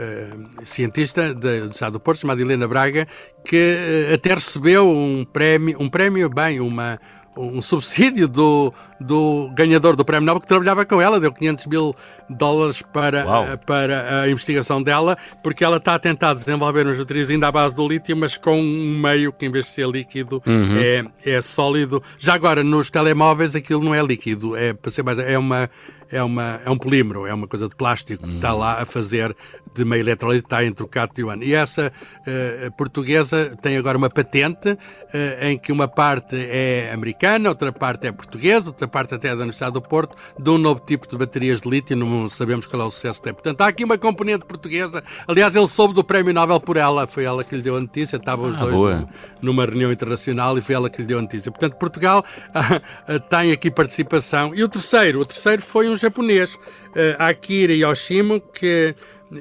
uh, 0.00 0.64
cientista 0.66 1.34
do 1.34 1.70
Estado 1.70 1.94
do 1.94 2.00
Porto, 2.00 2.20
chamada 2.20 2.40
Helena 2.40 2.66
Braga, 2.66 3.06
que 3.44 3.74
uh, 4.10 4.14
até 4.14 4.34
recebeu 4.34 4.88
um 4.88 5.24
prémio, 5.24 5.76
um 5.80 5.88
prémio, 5.88 6.28
bem, 6.28 6.60
uma, 6.60 7.00
um 7.36 7.62
subsídio 7.62 8.26
do, 8.26 8.72
do 9.00 9.50
ganhador 9.54 9.94
do 9.94 10.04
Prémio 10.04 10.26
Nobel 10.26 10.40
que 10.40 10.46
trabalhava 10.46 10.84
com 10.84 11.00
ela, 11.00 11.20
deu 11.20 11.32
500 11.32 11.66
mil 11.66 11.96
dólares 12.28 12.82
para, 12.82 13.56
para 13.58 14.22
a 14.22 14.28
investigação 14.28 14.82
dela, 14.82 15.16
porque 15.42 15.64
ela 15.64 15.76
está 15.76 15.94
a 15.94 15.98
tentar 15.98 16.34
desenvolver 16.34 16.86
uns 16.86 16.98
baterias 16.98 17.30
ainda 17.30 17.48
à 17.48 17.52
base 17.52 17.76
do 17.76 17.86
lítio, 17.86 18.16
mas 18.16 18.36
com 18.36 18.60
um 18.60 18.98
meio 18.98 19.32
que 19.32 19.46
em 19.46 19.50
vez 19.50 19.66
de 19.66 19.70
ser 19.72 19.88
líquido 19.88 20.42
uhum. 20.46 20.76
é, 20.76 21.04
é 21.24 21.40
sólido. 21.40 22.02
Já 22.18 22.34
agora, 22.34 22.64
nos 22.64 22.90
telemóveis 22.90 23.54
aquilo 23.54 23.82
não 23.84 23.94
é 23.94 24.02
líquido, 24.02 24.56
é, 24.56 24.74
é 25.26 25.38
uma 25.38 25.70
é, 26.10 26.22
uma, 26.22 26.60
é 26.64 26.70
um 26.70 26.76
polímero, 26.76 27.26
é 27.26 27.34
uma 27.34 27.46
coisa 27.46 27.68
de 27.68 27.74
plástico 27.74 28.24
que 28.24 28.36
está 28.36 28.52
lá 28.52 28.82
a 28.82 28.86
fazer 28.86 29.34
de 29.72 29.84
uma 29.84 29.96
eletrólise, 29.96 30.44
está 30.44 30.64
entre 30.64 30.84
o 30.84 30.88
cátion 30.88 31.12
e 31.18 31.24
o 31.24 31.30
ano. 31.30 31.44
E 31.44 31.54
essa 31.54 31.92
uh, 31.92 32.72
portuguesa 32.72 33.56
tem 33.62 33.76
agora 33.76 33.96
uma 33.96 34.10
patente 34.10 34.70
uh, 34.70 34.78
em 35.42 35.58
que 35.58 35.70
uma 35.70 35.86
parte 35.86 36.36
é 36.36 36.92
americana, 36.92 37.48
outra 37.48 37.72
parte 37.72 38.06
é 38.06 38.12
portuguesa, 38.12 38.70
outra 38.70 38.88
parte 38.88 39.14
até 39.14 39.28
é 39.28 39.30
da 39.30 39.42
Universidade 39.42 39.74
do 39.74 39.82
Porto, 39.82 40.16
de 40.38 40.50
um 40.50 40.58
novo 40.58 40.80
tipo 40.80 41.06
de 41.08 41.16
baterias 41.16 41.60
de 41.60 41.68
lítio, 41.68 41.96
não 41.96 42.28
sabemos 42.28 42.66
qual 42.66 42.82
é 42.82 42.84
o 42.84 42.90
sucesso 42.90 43.20
que 43.20 43.24
tem. 43.24 43.32
Portanto, 43.32 43.60
há 43.60 43.68
aqui 43.68 43.84
uma 43.84 43.96
componente 43.96 44.44
portuguesa. 44.44 45.04
Aliás, 45.28 45.54
ele 45.54 45.68
soube 45.68 45.94
do 45.94 46.02
Prémio 46.02 46.34
Nobel 46.34 46.60
por 46.60 46.76
ela, 46.76 47.06
foi 47.06 47.24
ela 47.24 47.44
que 47.44 47.54
lhe 47.54 47.62
deu 47.62 47.76
a 47.76 47.80
notícia, 47.80 48.16
estavam 48.16 48.48
os 48.48 48.56
ah, 48.56 48.60
dois 48.60 48.74
numa, 48.74 49.08
numa 49.40 49.64
reunião 49.64 49.92
internacional 49.92 50.58
e 50.58 50.60
foi 50.60 50.74
ela 50.74 50.90
que 50.90 51.00
lhe 51.00 51.06
deu 51.06 51.18
a 51.18 51.22
notícia. 51.22 51.50
Portanto, 51.50 51.76
Portugal 51.76 52.24
tem 53.30 53.52
aqui 53.52 53.70
participação. 53.70 54.52
E 54.54 54.64
o 54.64 54.68
terceiro, 54.68 55.20
o 55.20 55.24
terceiro 55.24 55.62
foi 55.62 55.88
um 55.88 55.96
japonês, 56.00 56.54
uh, 56.54 57.16
Akira 57.18 57.72
Yoshimo, 57.72 58.40
que 58.40 58.94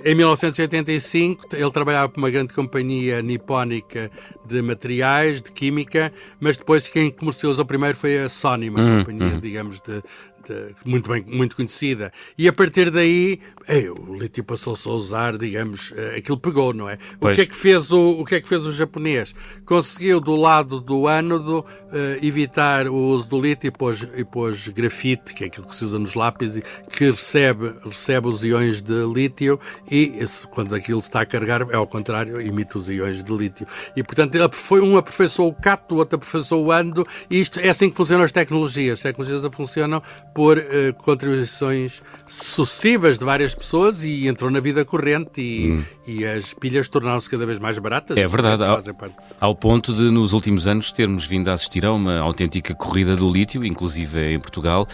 em 0.06 0.14
1985 0.14 1.48
ele 1.52 1.72
trabalhava 1.72 2.10
para 2.10 2.20
uma 2.20 2.30
grande 2.30 2.54
companhia 2.54 3.22
nipónica 3.22 4.12
de 4.46 4.62
materiais, 4.62 5.42
de 5.42 5.52
química, 5.52 6.14
mas 6.40 6.58
depois 6.58 6.88
quem 6.88 7.10
comercializou 7.10 7.66
primeiro 7.66 7.98
foi 7.98 8.20
a 8.20 8.30
Sony, 8.30 8.70
uma 8.70 8.82
hum, 8.82 9.00
companhia, 9.00 9.36
hum. 9.36 9.40
digamos, 9.40 9.80
de, 9.80 10.04
muito 10.86 11.10
bem, 11.10 11.24
muito 11.28 11.56
conhecida. 11.56 12.12
E 12.38 12.48
a 12.48 12.54
partir 12.54 12.90
daí, 12.92 13.40
ei, 13.68 13.90
o 13.90 14.16
lítio 14.16 14.44
passou-se 14.44 14.88
a 14.88 14.92
usar, 14.92 15.38
digamos, 15.38 15.94
eh, 15.96 16.18
aquilo 16.18 16.38
pegou, 16.38 16.74
não 16.74 16.90
é? 16.90 16.98
O 17.22 17.32
que 17.32 17.42
é 17.42 17.46
que 17.46 17.56
fez 17.56 17.92
o, 17.92 18.22
o 18.22 18.26
que 18.26 18.36
é 18.36 18.42
que 18.42 18.48
fez 18.48 18.66
o 18.66 18.72
japonês? 18.72 19.34
Conseguiu 19.66 20.20
do 20.20 20.36
lado 20.36 20.80
do 20.80 21.08
ânodo 21.08 21.60
uh, 21.60 22.26
evitar 22.26 22.88
o 22.88 22.96
uso 22.96 23.30
do 23.30 23.42
lítio 23.42 23.68
e 23.68 23.72
pôs, 23.72 24.08
e 24.16 24.24
pôs 24.24 24.68
grafite, 24.70 25.34
que 25.34 25.44
é 25.44 25.48
aquilo 25.48 25.68
que 25.68 25.76
se 25.76 25.86
usa 25.86 26.00
nos 26.00 26.16
lápis, 26.16 26.60
que 26.90 27.12
recebe, 27.12 27.74
recebe 27.86 28.28
os 28.28 28.44
íons 28.44 28.82
de 28.82 29.06
lítio 29.14 29.60
e 29.90 30.18
esse, 30.20 30.48
quando 30.48 30.74
aquilo 30.74 31.00
está 31.00 31.22
a 31.22 31.26
carregar, 31.26 31.62
é 31.70 31.76
ao 31.76 31.88
contrário, 31.88 32.42
emite 32.42 32.78
os 32.78 32.90
íons 32.90 33.24
de 33.24 33.36
lítio. 33.36 33.68
E 33.96 34.04
portanto, 34.04 34.38
foi, 34.54 34.82
um 34.82 34.98
aperfeiçoou 34.98 35.50
o 35.50 35.54
cato, 35.54 35.96
o 35.96 35.98
outro 36.00 36.16
aperfeiçoou 36.16 36.66
o 36.66 36.72
ânodo, 36.72 37.06
e 37.30 37.40
isto 37.40 37.60
é 37.60 37.70
assim 37.70 37.90
que 37.90 37.96
funcionam 37.96 38.24
as 38.24 38.32
tecnologias. 38.32 39.00
As 39.00 39.04
tecnologias 39.04 39.44
funcionam 39.54 40.02
por 40.34 40.58
uh, 40.58 40.94
contribuições 40.98 42.02
sucessivas 42.28 43.18
de 43.18 43.26
várias 43.26 43.56
pessoas 43.56 44.04
e 44.04 44.28
entrou 44.28 44.50
na 44.50 44.60
vida 44.60 44.86
corrente 44.86 45.42
e, 45.42 45.72
hum. 45.72 45.84
e 46.08 46.26
as 46.26 46.54
pilhas 46.54 46.88
tornaram-se 46.88 47.30
cada 47.30 47.46
vez 47.46 47.60
mais 47.60 47.78
baratas. 47.80 48.18
É 48.18 48.28
verdade, 48.28 48.64
ao, 48.64 48.80
ao, 49.40 49.56
ponto 49.56 49.94
de 49.94 50.04
nos 50.04 50.34
últimos 50.34 50.68
anos 50.68 50.92
termos 50.92 51.26
vindo 51.26 51.50
a 51.50 51.54
assistir 51.54 51.86
a 51.86 51.92
uma 51.92 52.20
autêntica 52.20 52.74
corrida 52.74 53.16
do 53.16 53.32
lítio, 53.32 53.64
inclusive 53.66 54.34
em 54.34 54.40
Portugal. 54.40 54.88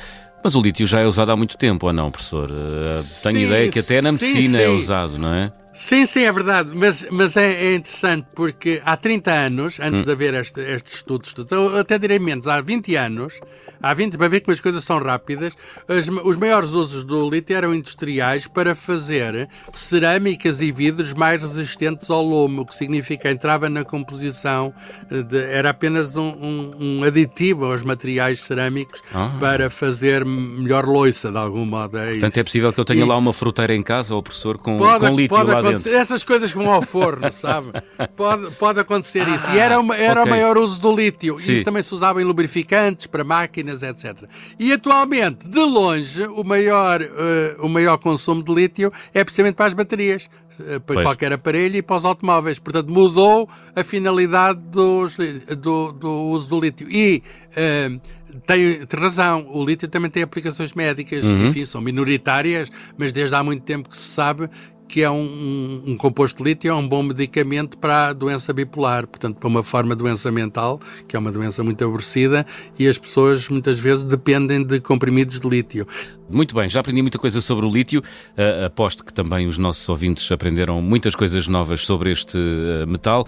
Mas 0.44 0.56
o 0.56 0.62
lítio 0.62 0.86
já 0.86 1.00
é 1.00 1.08
usado 1.08 1.32
há 1.32 1.36
muito 1.36 1.58
tempo, 1.58 1.88
ou 1.88 1.94
não, 1.94 2.12
professor? 2.12 2.52
Uh, 2.52 3.24
tenho 3.24 3.40
sim, 3.40 3.46
ideia 3.46 3.72
que 3.72 3.80
até 3.80 4.00
na 4.00 4.12
medicina 4.12 4.42
sim, 4.42 4.48
é 4.48 4.58
sim. 4.58 4.62
é 4.64 4.70
usado, 4.70 5.18
não 5.18 5.34
é? 5.34 5.52
Sim, 5.76 6.06
sim, 6.06 6.24
é 6.24 6.32
verdade, 6.32 6.72
mas, 6.74 7.06
mas 7.12 7.36
é, 7.36 7.54
é 7.54 7.76
interessante 7.76 8.26
porque 8.34 8.82
há 8.86 8.96
30 8.96 9.32
anos, 9.32 9.78
antes 9.82 10.04
hum. 10.04 10.06
de 10.06 10.12
haver 10.12 10.34
este, 10.36 10.62
estes 10.62 10.96
estudos, 10.96 11.36
eu 11.52 11.78
até 11.78 11.98
direi 11.98 12.18
menos, 12.18 12.48
há 12.48 12.62
20 12.62 12.96
anos, 12.96 13.42
há 13.82 13.94
20, 13.94 14.18
para 14.18 14.30
ver 14.30 14.40
como 14.40 14.54
as 14.54 14.62
coisas 14.62 14.86
são 14.86 15.00
rápidas, 15.00 15.54
as, 15.86 16.08
os 16.08 16.38
maiores 16.38 16.72
usos 16.72 17.04
do 17.04 17.30
lítio 17.30 17.58
eram 17.58 17.76
industriais 17.76 18.48
para 18.48 18.74
fazer 18.74 19.50
cerâmicas 19.74 20.62
e 20.62 20.72
vidros 20.72 21.14
mais 21.14 21.42
resistentes 21.42 22.10
ao 22.10 22.24
lomo, 22.24 22.62
o 22.62 22.66
que 22.66 22.74
significa 22.74 23.30
entrava 23.30 23.68
na 23.68 23.84
composição, 23.84 24.74
de, 25.10 25.38
era 25.38 25.72
apenas 25.72 26.16
um, 26.16 26.30
um, 26.30 26.72
um, 26.80 27.04
aditivo 27.04 27.66
aos 27.66 27.84
materiais 27.84 28.40
cerâmicos 28.40 29.04
ah. 29.14 29.36
para 29.42 29.70
fazer 29.70 30.24
melhor 30.24 30.86
loiça, 30.86 31.30
de 31.30 31.38
algum 31.38 31.66
modo. 31.66 31.98
É 31.98 32.12
Portanto, 32.12 32.32
isso. 32.32 32.40
é 32.40 32.44
possível 32.44 32.72
que 32.72 32.80
eu 32.80 32.86
tenha 32.86 33.04
e, 33.04 33.08
lá 33.08 33.18
uma 33.18 33.34
fruteira 33.34 33.76
em 33.76 33.84
casa, 33.84 34.16
ou 34.16 34.24
professor, 34.24 34.58
com, 34.58 34.78
pode, 34.78 35.06
com 35.06 35.16
lítio 35.16 35.44
lá 35.44 35.65
acontecer, 35.70 35.94
essas 35.96 36.24
coisas 36.24 36.52
vão 36.52 36.72
ao 36.72 36.82
forno, 36.82 37.32
sabe? 37.32 37.70
Pode, 38.16 38.52
pode 38.56 38.80
acontecer 38.80 39.22
ah, 39.28 39.36
isso. 39.36 39.52
E 39.52 39.60
era, 39.60 39.80
uma, 39.80 39.96
era 39.96 40.22
okay. 40.22 40.32
o 40.32 40.36
maior 40.36 40.58
uso 40.58 40.82
do 40.82 40.96
lítio. 40.96 41.38
Sim. 41.38 41.52
E 41.52 41.56
isso 41.56 41.64
também 41.64 41.82
se 41.82 41.94
usava 41.94 42.22
em 42.22 42.26
lubrificantes, 42.26 43.08
para 43.08 43.24
máquinas, 43.24 43.84
etc. 43.84 44.24
E 44.60 44.72
atualmente, 44.72 45.48
de 45.48 45.60
longe, 45.60 46.24
o 46.28 46.44
maior, 46.44 47.02
uh, 47.02 47.66
o 47.66 47.70
maior 47.70 47.98
consumo 47.98 48.44
de 48.44 48.54
lítio 48.54 48.92
é 49.14 49.24
precisamente 49.24 49.56
para 49.56 49.66
as 49.66 49.74
baterias. 49.74 50.30
Uh, 50.60 50.80
para 50.80 50.96
pois. 50.96 51.04
qualquer 51.04 51.34
aparelho 51.34 51.76
e 51.76 51.82
para 51.82 51.98
os 51.98 52.06
automóveis. 52.06 52.60
Portanto, 52.60 52.90
mudou 52.90 53.50
a 53.76 53.84
finalidade 53.84 54.60
dos, 54.72 55.18
do, 55.60 55.92
do 55.92 56.10
uso 56.30 56.50
do 56.50 56.60
lítio. 56.60 56.88
E 56.90 57.22
uh, 57.52 58.00
tem, 58.46 58.86
tem, 58.86 59.00
razão, 59.00 59.48
o 59.50 59.64
lítio 59.64 59.88
também 59.88 60.10
tem 60.10 60.24
aplicações 60.24 60.74
médicas, 60.74 61.24
uhum. 61.26 61.48
enfim, 61.48 61.64
são 61.66 61.82
minoritárias, 61.82 62.70
mas 62.98 63.14
desde 63.14 63.36
há 63.36 63.44
muito 63.44 63.64
tempo 63.64 63.90
que 63.90 63.98
se 63.98 64.10
sabe 64.10 64.50
que 64.88 65.02
é 65.02 65.10
um, 65.10 65.16
um, 65.16 65.92
um, 65.92 65.98
composto 65.98 66.44
de 66.44 66.50
lítio, 66.50 66.70
é 66.70 66.74
um 66.74 66.88
bom 66.88 67.04
medicamento 67.04 67.78
para 67.78 68.10
a 68.10 68.14
doença 68.14 68.54
bipolar, 68.54 69.08
portanto, 69.08 69.38
para 69.38 69.48
uma 69.48 69.64
forma 69.64 69.96
de 69.96 70.04
doença 70.04 70.32
mental, 70.32 70.80
que 71.08 71.16
é 71.16 71.20
uma 71.20 71.32
doença 71.32 71.64
muito 71.64 71.84
aborrecida, 71.84 72.46
e 72.78 72.88
as 72.88 72.98
pessoas 72.98 73.50
muitas 73.50 73.80
vezes 73.80 74.06
dependem 74.06 74.64
de 74.64 74.80
comprimidos 74.80 75.40
de 75.40 75.48
lítio. 75.48 75.88
Muito 76.30 76.56
bem, 76.56 76.68
já 76.68 76.80
aprendi 76.80 77.02
muita 77.02 77.20
coisa 77.20 77.40
sobre 77.42 77.66
o 77.66 77.70
lítio. 77.70 78.02
Uh, 78.38 78.66
aposto 78.66 79.04
que 79.06 79.14
também 79.14 79.48
os 79.48 79.58
nossos 79.58 79.88
ouvintes 79.90 80.32
aprenderam 80.32 80.82
muitas 80.82 81.16
coisas 81.16 81.48
novas 81.48 81.86
sobre 81.86 82.12
este 82.12 82.38
uh, 82.38 82.88
metal. 82.88 83.28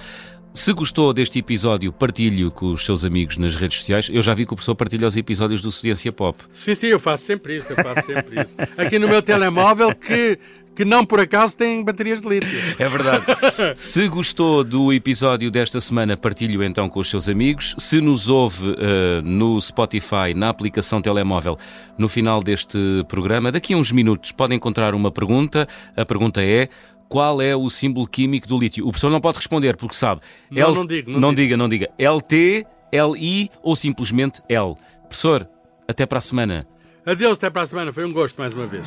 Se 0.58 0.74
gostou 0.74 1.14
deste 1.14 1.38
episódio, 1.38 1.94
partilhe 1.94 2.50
com 2.50 2.72
os 2.72 2.84
seus 2.84 3.06
amigos 3.06 3.38
nas 3.38 3.56
redes 3.56 3.78
sociais. 3.78 4.10
Eu 4.12 4.24
já 4.24 4.34
vi 4.34 4.44
que 4.44 4.54
o 4.54 4.56
professor 4.56 4.74
partilha 4.74 5.06
os 5.06 5.16
episódios 5.16 5.62
do 5.62 5.72
Ciência 5.72 6.12
Pop. 6.12 6.44
Sim, 6.52 6.74
sim, 6.74 6.88
eu 6.88 7.00
faço 7.00 7.26
sempre 7.26 7.58
isso, 7.58 7.72
eu 7.72 7.76
faço 7.76 8.08
sempre 8.08 8.42
isso. 8.42 8.56
Aqui 8.76 8.98
no 8.98 9.08
meu 9.08 9.22
telemóvel 9.22 9.94
que 9.94 10.40
que 10.78 10.86
não 10.86 11.04
por 11.04 11.20
acaso 11.20 11.58
têm 11.58 11.84
baterias 11.84 12.22
de 12.22 12.30
lítio. 12.30 12.76
É 12.78 12.88
verdade. 12.88 13.26
Se 13.76 14.08
gostou 14.08 14.64
do 14.64 14.94
episódio 14.94 15.50
desta 15.50 15.82
semana, 15.82 16.16
partilhe-o 16.16 16.64
então 16.64 16.88
com 16.88 17.00
os 17.00 17.10
seus 17.10 17.28
amigos. 17.28 17.74
Se 17.80 18.00
nos 18.00 18.30
ouve 18.30 18.68
uh, 18.70 18.76
no 19.24 19.60
Spotify, 19.60 20.36
na 20.36 20.50
aplicação 20.50 21.02
telemóvel, 21.02 21.58
no 21.98 22.08
final 22.08 22.44
deste 22.44 22.78
programa, 23.08 23.52
daqui 23.52 23.74
a 23.74 23.78
uns 23.78 23.92
minutos 23.92 24.32
pode 24.32 24.54
encontrar 24.54 24.94
uma 24.94 25.10
pergunta. 25.10 25.68
A 25.96 26.06
pergunta 26.06 26.44
é 26.44 26.70
qual 27.10 27.42
é 27.42 27.56
o 27.56 27.72
símbolo 27.72 28.06
químico 28.06 28.48
do 28.48 28.56
lítio? 28.60 28.84
O 28.84 28.92
professor 28.92 29.10
não 29.10 29.20
pode 29.20 29.38
responder 29.38 29.76
porque 29.78 29.96
sabe. 29.96 30.22
Não, 30.52 30.62
L... 30.62 30.76
não 30.76 30.86
digo. 30.86 31.10
Não, 31.10 31.20
não 31.20 31.34
diga, 31.34 31.58
não 31.58 31.68
diga. 31.68 31.90
LT, 31.98 32.68
LI 32.94 33.50
ou 33.64 33.76
simplesmente 33.76 34.44
L. 34.48 34.76
Professor, 35.10 35.50
até 35.88 36.06
para 36.06 36.20
a 36.20 36.22
semana. 36.22 36.68
Adeus, 37.04 37.40
até 37.40 37.50
para 37.50 37.64
a 37.64 37.66
semana. 37.66 37.92
Foi 37.92 38.06
um 38.06 38.14
gosto 38.14 38.38
mais 38.38 38.54
uma 38.54 38.68
vez. 38.68 38.86